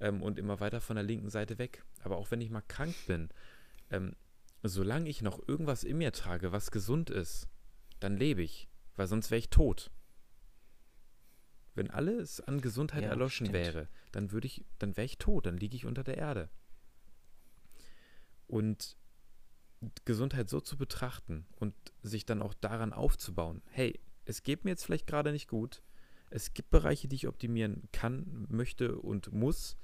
[0.00, 1.84] ähm, und immer weiter von der linken Seite weg.
[2.02, 3.28] Aber auch wenn ich mal krank bin,
[3.90, 4.14] ähm,
[4.62, 7.48] solange ich noch irgendwas in mir trage, was gesund ist,
[8.00, 9.90] dann lebe ich, weil sonst wäre ich tot.
[11.74, 13.52] Wenn alles an Gesundheit ja, erloschen stimmt.
[13.52, 16.50] wäre, dann würde ich, dann wäre ich tot, dann liege ich unter der Erde.
[18.46, 18.96] Und
[20.04, 24.84] Gesundheit so zu betrachten und sich dann auch daran aufzubauen, hey, es geht mir jetzt
[24.84, 25.82] vielleicht gerade nicht gut,
[26.30, 29.76] es gibt Bereiche, die ich optimieren kann, möchte und muss,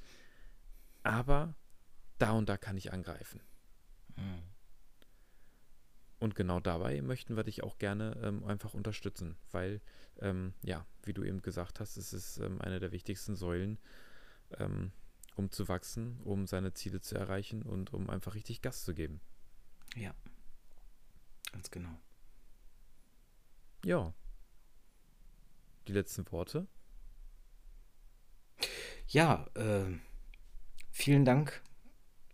[1.03, 1.55] aber
[2.19, 3.41] da und da kann ich angreifen.
[4.17, 4.43] Mhm.
[6.21, 9.81] Und genau dabei möchten wir dich auch gerne ähm, einfach unterstützen, weil,
[10.21, 13.79] ähm, ja, wie du eben gesagt hast, es ist ähm, eine der wichtigsten Säulen,
[14.59, 14.93] ähm,
[15.37, 19.21] um zu wachsen, um seine Ziele zu erreichen und um einfach richtig Gas zu geben.
[19.97, 20.15] Ja,
[21.53, 22.01] ganz genau.
[23.85, 24.15] Ja.
[25.87, 26.67] Die letzten Worte?
[29.09, 29.93] Ja, äh,
[30.91, 31.63] vielen Dank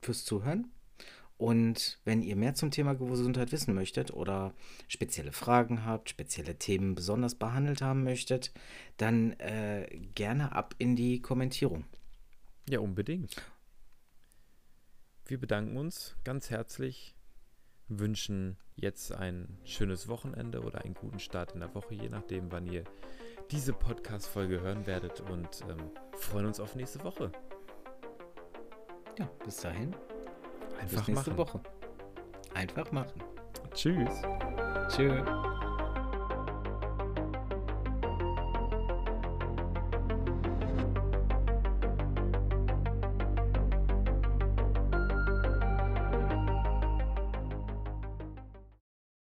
[0.00, 0.70] fürs Zuhören.
[1.40, 4.52] Und wenn ihr mehr zum Thema Gesundheit wissen möchtet oder
[4.88, 8.52] spezielle Fragen habt, spezielle Themen besonders behandelt haben möchtet,
[8.98, 11.86] dann äh, gerne ab in die Kommentierung.
[12.68, 13.36] Ja, unbedingt.
[15.24, 17.14] Wir bedanken uns ganz herzlich,
[17.88, 22.66] wünschen jetzt ein schönes Wochenende oder einen guten Start in der Woche, je nachdem, wann
[22.66, 22.84] ihr
[23.50, 27.32] diese Podcast-Folge hören werdet und ähm, freuen uns auf nächste Woche.
[29.18, 29.94] Ja, bis dahin.
[30.80, 31.38] Einfach Bis nächste machen.
[31.38, 31.60] Woche.
[32.54, 33.22] Einfach machen.
[33.74, 34.10] Tschüss.
[34.88, 35.22] Tschüss.